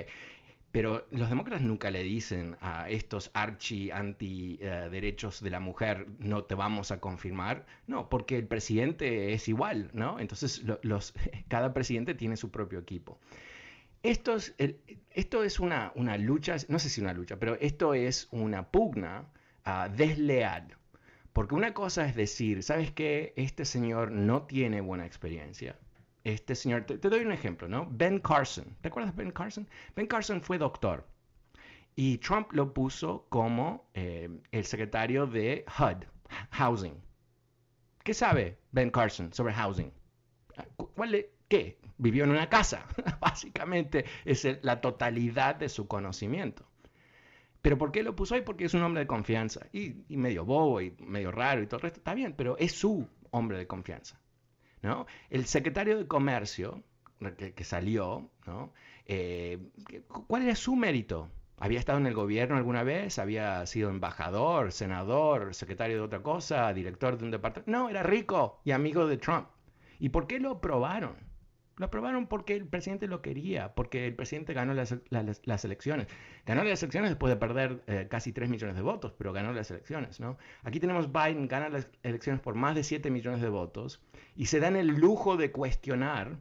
Pero 0.77 1.07
los 1.11 1.31
demócratas 1.31 1.63
nunca 1.63 1.91
le 1.91 2.03
dicen 2.03 2.59
a 2.61 2.91
estos 2.91 3.31
archi 3.33 3.91
anti 3.91 4.59
eh, 4.61 4.91
derechos 4.91 5.43
de 5.43 5.49
la 5.49 5.59
mujer 5.59 6.07
no 6.19 6.45
te 6.45 6.55
vamos 6.55 6.91
a 6.91 7.01
confirmar, 7.01 7.65
no, 7.87 8.11
porque 8.11 8.37
el 8.37 8.47
presidente 8.47 9.33
es 9.33 9.49
igual, 9.49 9.89
¿no? 9.95 10.21
Entonces 10.21 10.63
los, 10.83 11.15
cada 11.49 11.73
presidente 11.73 12.13
tiene 12.15 12.37
su 12.37 12.51
propio 12.51 12.79
equipo. 12.79 13.19
Esto 14.03 14.37
es, 14.37 14.55
esto 15.13 15.45
es 15.45 15.61
una, 15.61 15.93
una, 15.95 16.19
lucha, 16.19 16.57
no 16.69 16.79
sé 16.79 16.91
si 16.91 17.01
una 17.01 17.15
lucha, 17.15 17.39
pero 17.39 17.57
esto 17.59 17.95
es 17.95 18.29
una 18.31 18.71
pugna 18.71 19.31
uh, 19.65 19.91
desleal. 19.97 20.77
Porque 21.33 21.55
una 21.55 21.73
cosa 21.73 22.07
es 22.07 22.15
decir, 22.15 22.63
¿sabes 22.63 22.93
qué? 22.93 23.33
Este 23.37 23.65
señor 23.65 24.11
no 24.11 24.43
tiene 24.43 24.83
buena 24.83 25.07
experiencia 25.07 25.79
este 26.27 26.57
señor, 26.57 26.85
te, 26.85 26.99
doy 26.99 27.21
un 27.21 27.31
ejemplo, 27.31 27.69
¿no? 27.69 27.87
Ben 27.89 28.19
Carson, 28.19 28.77
¿te 28.81 28.89
acuerdas 28.89 29.15
de 29.15 29.23
Ben 29.23 29.33
Carson? 29.33 29.69
Ben 29.95 30.09
Carson 30.09 30.43
fue 30.43 30.59
doctor 30.59 31.07
y 31.95 32.19
Trump 32.19 32.53
lo 32.53 32.75
puso 32.75 33.27
como 33.29 33.89
eh, 33.95 34.29
el 34.51 34.65
secretario 34.65 35.29
de 35.29 35.65
HUD, 35.79 36.05
Housing. 36.51 37.01
¿Qué 38.03 38.13
sabe 38.13 38.59
Ben 38.73 38.91
Carson 38.91 39.33
sobre 39.33 39.55
housing? 39.55 39.93
¿Cuál 40.77 41.27
¿Qué? 41.49 41.79
Vivió 41.97 42.25
en 42.25 42.31
una 42.31 42.49
casa. 42.49 42.85
Básicamente 43.21 44.05
es 44.25 44.47
la 44.63 44.81
totalidad 44.81 45.55
de 45.55 45.69
su 45.69 45.87
conocimiento. 45.87 46.69
¿Pero 47.63 47.79
por 47.79 47.93
qué 47.93 48.03
lo 48.03 48.17
puso 48.17 48.35
ahí? 48.35 48.43
Porque 48.43 48.65
es 48.65 48.75
un 48.75 48.83
hombre 48.83 49.03
de 49.03 49.07
confianza. 49.07 49.67
Y, 49.73 50.05
y, 50.09 50.17
medio 50.17 50.45
bobo 50.45 50.81
y 50.81 50.97
medio 50.99 51.31
raro 51.31 51.63
y 51.63 51.67
todo 51.67 51.77
el 51.77 51.83
resto. 51.83 52.01
Está 52.01 52.15
bien, 52.15 52.35
pero 52.37 52.57
es 52.59 52.73
su 52.73 53.09
hombre 53.31 53.59
de 53.59 53.67
confianza. 53.67 54.21
El 55.31 55.47
secretario 55.47 55.99
de 55.99 56.07
Comercio, 56.07 56.83
que, 57.55 57.65
salió, 57.65 58.31
eh, 59.07 59.59
¿cuál 60.27 60.43
era 60.43 60.55
su 60.55 60.77
mérito? 60.77 61.29
¿Había 61.59 61.79
estado 61.79 61.99
en 61.99 62.07
el 62.07 62.15
gobierno 62.15 62.57
alguna 62.57 62.83
vez? 62.83 63.19
¿Había 63.19 63.65
sido 63.67 63.89
embajador, 63.89 64.73
senador, 64.73 65.55
secretario 65.55 65.97
de 65.97 66.03
otra 66.03 66.23
cosa, 66.23 66.73
director 66.75 67.17
de 67.17 67.25
un 67.25 67.31
departamento? 67.31 67.71
No, 67.71 67.89
era 67.89 68.03
rico 68.03 68.61
y 68.65 68.73
amigo 68.73 69.07
de 69.07 69.17
Trump. 69.17 69.49
¿Y 69.99 70.11
por 70.11 70.27
qué 70.27 70.39
lo 70.39 70.51
aprobaron? 70.53 71.17
Lo 71.79 71.87
aprobaron 71.87 72.27
porque 72.27 72.55
el 72.55 72.67
presidente 72.67 73.07
lo 73.07 73.21
quería, 73.21 73.75
porque 73.75 74.07
el 74.07 74.15
presidente 74.15 74.55
ganó 74.55 74.73
las, 74.73 74.93
elecciones. 75.65 76.07
Ganó 76.47 76.65
las 76.65 76.83
elecciones 76.83 77.11
después 77.11 77.31
de 77.31 77.37
perder 77.37 77.83
eh, 77.87 78.07
casi 78.09 78.33
3 78.33 78.49
millones 78.49 78.77
de 78.77 78.83
votos, 78.83 79.13
pero 79.19 79.35
ganó 79.35 79.53
las 79.53 79.71
elecciones, 79.71 80.19
¿no? 80.19 80.39
Aquí 80.63 80.81
tenemos 80.81 81.13
Biden, 81.13 81.49
gana 81.49 81.69
las 81.69 81.89
elecciones 82.03 82.41
por 82.41 82.55
más 82.55 82.75
de 82.75 82.83
7 82.83 83.11
millones 83.11 83.43
de 83.43 83.51
votos 83.51 84.01
y 84.37 84.47
se 84.47 84.59
dan 84.59 84.75
el 84.75 84.87
lujo 84.87 85.37
de 85.37 85.53
cuestionar 85.53 86.39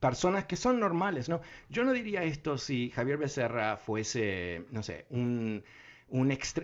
personas 0.00 0.46
que 0.46 0.56
son 0.56 0.80
normales, 0.80 1.28
¿no? 1.28 1.40
Yo 1.68 1.84
no 1.84 1.92
diría 1.92 2.24
esto 2.24 2.58
si 2.58 2.90
Javier 2.90 3.18
Becerra 3.18 3.76
fuese, 3.76 4.64
no 4.72 4.82
sé, 4.82 5.06
un 5.10 5.62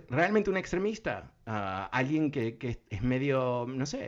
realmente 0.09 0.51
un 0.51 0.57
extremista, 0.57 1.33
ah, 1.47 1.89
alguien 1.93 2.31
que, 2.31 2.81
es 2.89 3.03
medio, 3.03 3.67
no 3.69 3.87
sé, 3.87 3.99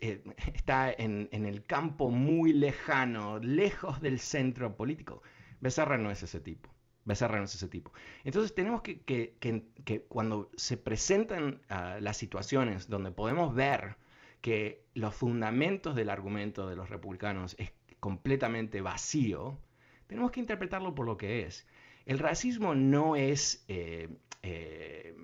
eh, 0.00 0.22
está 0.54 0.92
en, 0.92 1.28
el 1.30 1.64
campo 1.64 2.10
muy 2.10 2.52
lejano, 2.52 3.38
lejos 3.38 4.00
del 4.00 4.18
centro 4.18 4.76
político. 4.76 5.22
Becerra 5.60 5.98
no 5.98 6.10
es 6.10 6.22
ese 6.22 6.40
tipo. 6.40 6.70
Becerra 7.04 7.38
no 7.38 7.44
es 7.44 7.54
ese 7.54 7.68
tipo. 7.68 7.92
Entonces 8.24 8.54
tenemos 8.54 8.82
que, 8.82 9.02
que, 9.02 10.04
cuando 10.08 10.50
se 10.56 10.76
presentan 10.76 11.62
ah, 11.68 11.98
las 12.00 12.16
situaciones 12.16 12.88
donde 12.88 13.12
podemos 13.12 13.54
ver 13.54 13.96
que 14.40 14.84
los 14.94 15.14
fundamentos 15.14 15.94
del 15.94 16.10
argumento 16.10 16.68
de 16.68 16.76
los 16.76 16.90
republicanos 16.90 17.54
es 17.58 17.72
completamente 18.00 18.80
vacío, 18.80 19.58
tenemos 20.06 20.30
que 20.32 20.40
interpretarlo 20.40 20.94
por 20.94 21.06
lo 21.06 21.16
que 21.16 21.46
es. 21.46 21.66
El 22.06 22.18
racismo 22.20 22.74
no 22.76 23.16
es 23.16 23.64
eh, 23.66 24.08
eh, 24.44 25.16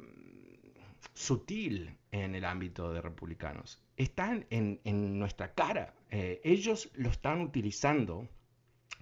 sutil 1.14 1.96
en 2.10 2.34
el 2.34 2.44
ámbito 2.44 2.92
de 2.92 3.00
republicanos. 3.00 3.80
Están 3.96 4.46
en, 4.50 4.80
nuestra 5.16 5.54
cara. 5.54 5.94
Eh, 6.10 6.40
ellos 6.42 6.90
lo 6.94 7.08
están 7.08 7.40
utilizando 7.40 8.26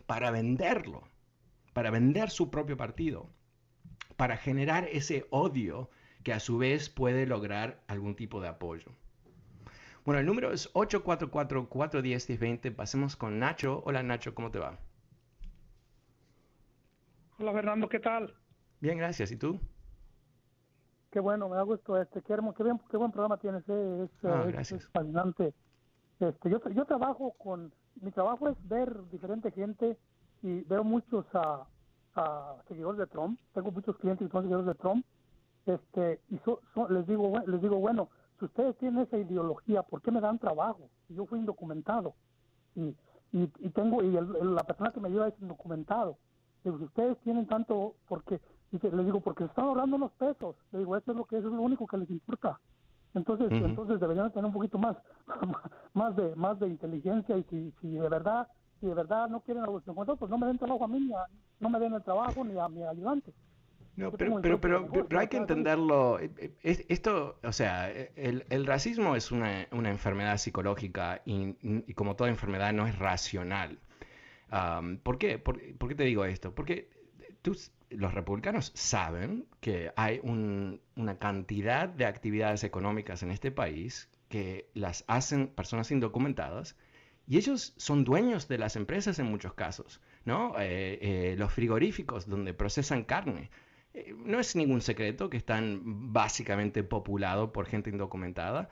para 0.05 0.31
venderlo, 0.31 1.09
para 1.73 1.91
vender 1.91 2.29
su 2.29 2.51
propio 2.51 2.77
partido, 2.77 3.31
para 4.17 4.37
generar 4.37 4.87
ese 4.93 5.27
odio 5.31 5.89
que 6.23 6.35
a 6.35 6.41
su 6.41 6.59
vez 6.59 6.91
puede 6.91 7.25
lograr 7.25 7.83
algún 7.87 8.15
tipo 8.15 8.43
de 8.43 8.49
apoyo. 8.49 8.93
Bueno, 10.05 10.21
el 10.21 10.27
número 10.27 10.53
es 10.53 10.71
844-410-1020. 10.75 12.75
Pasemos 12.75 13.17
con 13.17 13.39
Nacho. 13.39 13.83
Hola 13.87 14.03
Nacho, 14.03 14.35
¿cómo 14.35 14.51
te 14.51 14.59
va? 14.59 14.79
Hola 17.41 17.55
Fernando, 17.55 17.89
¿qué 17.89 18.01
tal? 18.01 18.35
Bien, 18.81 18.99
gracias. 18.99 19.33
¿Y 19.33 19.37
tú? 19.39 19.59
Qué 21.11 21.21
bueno, 21.21 21.49
me 21.49 21.57
da 21.57 21.63
gusto. 21.63 21.99
Este, 21.99 22.21
qué, 22.21 22.37
qué, 22.55 22.63
bien, 22.63 22.79
qué 22.91 22.99
buen 22.99 23.11
programa 23.11 23.39
tienes. 23.39 23.65
Eh, 23.67 24.09
ah, 24.25 24.45
es, 24.59 24.73
es, 24.73 24.87
fascinante. 24.89 25.55
Este, 26.19 26.51
yo, 26.51 26.61
yo 26.69 26.85
trabajo 26.85 27.33
con, 27.39 27.73
mi 28.03 28.11
trabajo 28.11 28.51
es 28.51 28.69
ver 28.69 28.95
diferente 29.11 29.51
gente 29.53 29.97
y 30.43 30.61
veo 30.65 30.85
muchos 30.85 31.25
a, 31.33 31.67
seguidores 32.69 32.99
de 32.99 33.07
Trump. 33.07 33.41
Tengo 33.55 33.71
muchos 33.71 33.97
clientes 33.97 34.27
que 34.27 34.33
son 34.33 34.43
seguidores 34.43 34.67
de 34.67 34.75
Trump. 34.75 35.07
Este, 35.65 36.21
y 36.29 36.39
les 36.91 37.07
digo, 37.07 37.33
les 37.47 37.63
digo, 37.63 37.79
bueno, 37.79 38.11
si 38.39 38.45
ustedes 38.45 38.77
tienen 38.77 39.05
esa 39.05 39.17
ideología, 39.17 39.83
¿por 39.83 40.03
qué 40.03 40.11
me 40.11 40.21
dan 40.21 40.39
trabajo? 40.39 40.91
Yo 41.09 41.25
fui 41.25 41.39
indocumentado 41.39 42.15
y, 42.75 42.95
y, 43.33 43.47
tengo 43.71 44.03
y 44.03 44.11
la 44.11 44.65
persona 44.65 44.93
que 44.93 45.01
me 45.01 45.09
lleva 45.09 45.29
es 45.29 45.41
indocumentado. 45.41 46.19
Si 46.63 46.71
ustedes 46.71 47.19
tienen 47.19 47.47
tanto, 47.47 47.95
porque 48.09 48.41
y 48.73 48.79
le 48.79 49.05
digo, 49.05 49.21
porque 49.21 49.45
están 49.45 49.65
ahorrando 49.65 49.99
los 49.99 50.13
pesos. 50.13 50.55
Le 50.73 50.81
digo, 50.81 50.97
eso 50.97 51.11
es 51.11 51.17
lo 51.17 51.25
que 51.25 51.39
es 51.39 51.45
lo 51.45 51.61
único 51.61 51.87
que 51.87 51.97
les 51.97 52.11
importa. 52.11 52.61
Entonces, 53.15 53.51
entonces 53.51 53.99
deberían 53.99 54.31
tener 54.31 54.45
un 54.45 54.53
poquito 54.53 54.79
más, 54.79 54.97
más 55.95 56.15
de, 56.15 56.37
más 56.37 56.59
de 56.61 56.69
inteligencia 56.69 57.37
y 57.37 57.43
si, 57.45 57.75
si 57.81 57.95
de 57.95 58.09
verdad, 58.09 58.47
si 58.79 58.87
de 58.87 58.95
verdad 58.95 59.29
no 59.29 59.41
quieren 59.41 59.65
a 59.65 59.67
los 59.67 59.83
pues 59.83 60.31
no 60.31 60.39
me 60.39 60.47
den 60.47 60.59
trabajo 60.59 60.85
a 60.85 60.89
mí, 60.89 61.01
ni 61.01 61.13
no 61.59 61.69
me 61.69 61.81
den 61.81 61.95
el 61.95 62.03
trabajo 62.05 62.45
ni 62.45 62.57
a 62.57 62.69
mi 62.69 62.85
ayudante. 62.85 63.33
No, 63.97 64.13
pero, 64.13 64.41
pero, 64.41 64.61
pero, 64.61 64.89
pero, 65.09 65.21
hay 65.21 65.27
que 65.27 65.37
entenderlo. 65.37 66.21
Eh, 66.21 66.31
eh, 66.63 66.87
esto, 66.89 67.37
o 67.43 67.53
sea, 67.53 67.91
el, 67.91 68.47
el 68.49 68.65
racismo 68.65 69.17
es 69.17 69.33
una, 69.33 69.67
una 69.73 69.91
enfermedad 69.91 70.39
psicológica 70.39 71.21
y, 71.27 71.57
y, 71.61 71.93
como 71.95 72.15
toda 72.15 72.31
enfermedad 72.31 72.73
no 72.73 72.87
es 72.87 72.97
racional. 72.99 73.79
¿Por 75.03 75.19
qué? 75.19 75.39
¿Por, 75.39 75.61
¿Por, 75.77 75.89
qué 75.89 75.95
te 75.95 76.05
digo 76.05 76.25
esto? 76.25 76.55
Porque 76.55 76.89
los 77.91 78.15
republicanos 78.15 78.73
saben 78.75 79.47
que 79.61 79.93
hay 79.97 80.21
una 80.23 81.19
cantidad 81.19 81.89
de 81.89 82.07
actividades 82.07 82.65
económicas 82.65 83.23
en 83.23 83.31
este 83.31 83.51
país 83.51 84.09
que 84.29 84.71
las 84.75 85.05
hacen 85.09 85.49
personas 85.49 85.91
indocumentadas 85.91 86.77
y 87.27 87.37
ellos 87.37 87.75
son 87.77 88.05
dueños 88.05 88.49
de 88.49 88.59
las 88.59 88.77
empresas 88.77 89.19
en 89.19 89.27
muchos 89.27 89.55
casos, 89.55 90.01
¿no? 90.25 90.55
Eh, 90.59 90.99
eh, 91.01 91.37
los 91.39 91.53
frigoríficos 91.53 92.29
donde 92.29 92.55
procesan 92.55 93.05
carne. 93.05 93.51
Eh, 93.95 94.15
no 94.17 94.41
es 94.41 94.57
ningún 94.57 94.81
secreto 94.81 95.31
que 95.31 95.37
están 95.37 96.13
básicamente 96.13 96.83
populados 96.83 97.51
por 97.51 97.67
gente 97.67 97.91
indocumentada 97.91 98.69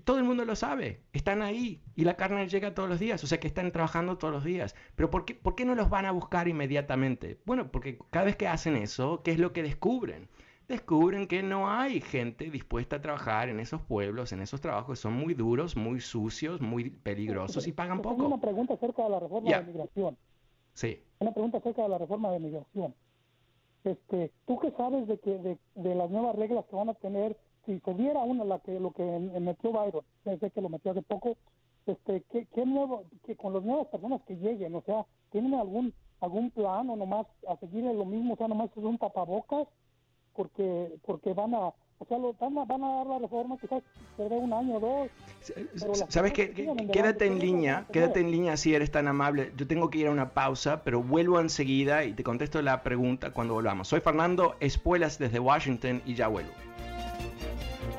todo 0.00 0.18
el 0.18 0.24
mundo 0.24 0.44
lo 0.44 0.56
sabe, 0.56 1.00
están 1.12 1.42
ahí 1.42 1.80
y 1.94 2.04
la 2.04 2.16
carne 2.16 2.48
llega 2.48 2.74
todos 2.74 2.88
los 2.88 2.98
días, 2.98 3.22
o 3.24 3.26
sea 3.26 3.40
que 3.40 3.46
están 3.46 3.72
trabajando 3.72 4.18
todos 4.18 4.32
los 4.32 4.44
días. 4.44 4.74
Pero 4.94 5.10
¿por 5.10 5.24
qué, 5.24 5.34
¿por 5.34 5.54
qué 5.54 5.64
no 5.64 5.74
los 5.74 5.90
van 5.90 6.06
a 6.06 6.10
buscar 6.12 6.48
inmediatamente? 6.48 7.38
Bueno, 7.46 7.70
porque 7.70 7.98
cada 8.10 8.26
vez 8.26 8.36
que 8.36 8.48
hacen 8.48 8.76
eso, 8.76 9.22
¿qué 9.22 9.32
es 9.32 9.38
lo 9.38 9.52
que 9.52 9.62
descubren? 9.62 10.28
Descubren 10.68 11.28
que 11.28 11.42
no 11.42 11.70
hay 11.70 12.00
gente 12.00 12.50
dispuesta 12.50 12.96
a 12.96 13.00
trabajar 13.00 13.48
en 13.48 13.60
esos 13.60 13.80
pueblos, 13.82 14.32
en 14.32 14.40
esos 14.40 14.60
trabajos, 14.60 14.98
son 14.98 15.12
muy 15.12 15.34
duros, 15.34 15.76
muy 15.76 16.00
sucios, 16.00 16.60
muy 16.60 16.90
peligrosos 16.90 17.66
y 17.68 17.72
pagan 17.72 18.02
poco. 18.02 18.26
Una 18.26 18.40
pregunta 18.40 18.74
acerca 18.74 19.04
de 19.04 19.10
la 19.10 19.20
reforma 19.20 19.50
de 19.50 19.62
migración. 19.64 20.18
Sí. 20.74 21.00
Una 21.20 21.32
pregunta 21.32 21.58
acerca 21.58 21.82
de 21.82 21.88
la 21.88 21.98
reforma 21.98 22.32
de 22.32 22.40
migración. 22.40 22.94
Este, 23.84 24.32
¿Tú 24.46 24.58
qué 24.58 24.72
sabes 24.72 25.06
de, 25.06 25.18
que, 25.20 25.38
de, 25.38 25.58
de 25.76 25.94
las 25.94 26.10
nuevas 26.10 26.34
reglas 26.34 26.64
que 26.66 26.74
van 26.74 26.88
a 26.88 26.94
tener 26.94 27.36
si 27.66 27.80
se 27.80 27.94
diera 27.94 28.20
una 28.20 28.44
la 28.44 28.58
que 28.60 28.78
lo 28.80 28.92
que 28.92 29.02
metió 29.02 29.72
Byron, 29.72 30.04
sé 30.24 30.50
que 30.50 30.60
lo 30.60 30.68
metió 30.68 30.92
hace 30.92 31.02
poco, 31.02 31.36
este, 31.86 32.22
¿qué, 32.32 32.46
qué 32.54 32.64
nuevo, 32.64 33.04
que 33.24 33.36
con 33.36 33.52
las 33.52 33.62
nuevas 33.62 33.88
personas 33.88 34.22
que 34.22 34.36
lleguen, 34.36 34.74
o 34.74 34.82
sea, 34.82 35.04
tienen 35.30 35.54
algún 35.54 35.92
algún 36.20 36.50
plan 36.50 36.88
o 36.88 36.96
nomás 36.96 37.26
a 37.46 37.56
seguir 37.56 37.84
lo 37.84 38.04
mismo, 38.04 38.34
o 38.34 38.36
sea, 38.36 38.48
nomás 38.48 38.70
es 38.74 38.82
un 38.82 38.98
tapabocas 38.98 39.68
porque 40.34 40.98
porque 41.04 41.32
van 41.34 41.54
a 41.54 41.72
o 41.98 42.04
sea, 42.04 42.18
lo, 42.18 42.34
van, 42.34 42.58
a, 42.58 42.64
van 42.66 42.84
a 42.84 42.88
dar 42.96 43.06
la 43.06 43.18
reforma 43.20 43.56
quizás 43.58 43.82
se 44.18 44.28
dé 44.28 44.36
un 44.36 44.52
año 44.52 44.76
o 44.76 44.80
dos. 44.80 45.10
¿Sabes 46.08 46.34
qué? 46.34 46.52
Quédate 46.92 47.26
en 47.26 47.38
línea, 47.38 47.86
quédate 47.90 48.20
en 48.20 48.30
línea 48.30 48.56
si 48.58 48.74
eres 48.74 48.90
tan 48.90 49.08
amable. 49.08 49.52
Yo 49.56 49.66
tengo 49.66 49.88
que 49.88 49.98
ir 49.98 50.08
a 50.08 50.10
una 50.10 50.34
pausa, 50.34 50.82
pero 50.84 51.02
vuelvo 51.02 51.40
enseguida 51.40 52.04
y 52.04 52.12
te 52.12 52.22
contesto 52.22 52.60
la 52.60 52.82
pregunta 52.82 53.32
cuando 53.32 53.54
volvamos. 53.54 53.88
Soy 53.88 54.00
Fernando 54.00 54.56
Espuelas 54.60 55.18
desde 55.18 55.38
Washington 55.38 56.02
y 56.04 56.14
ya 56.14 56.28
vuelvo. 56.28 56.52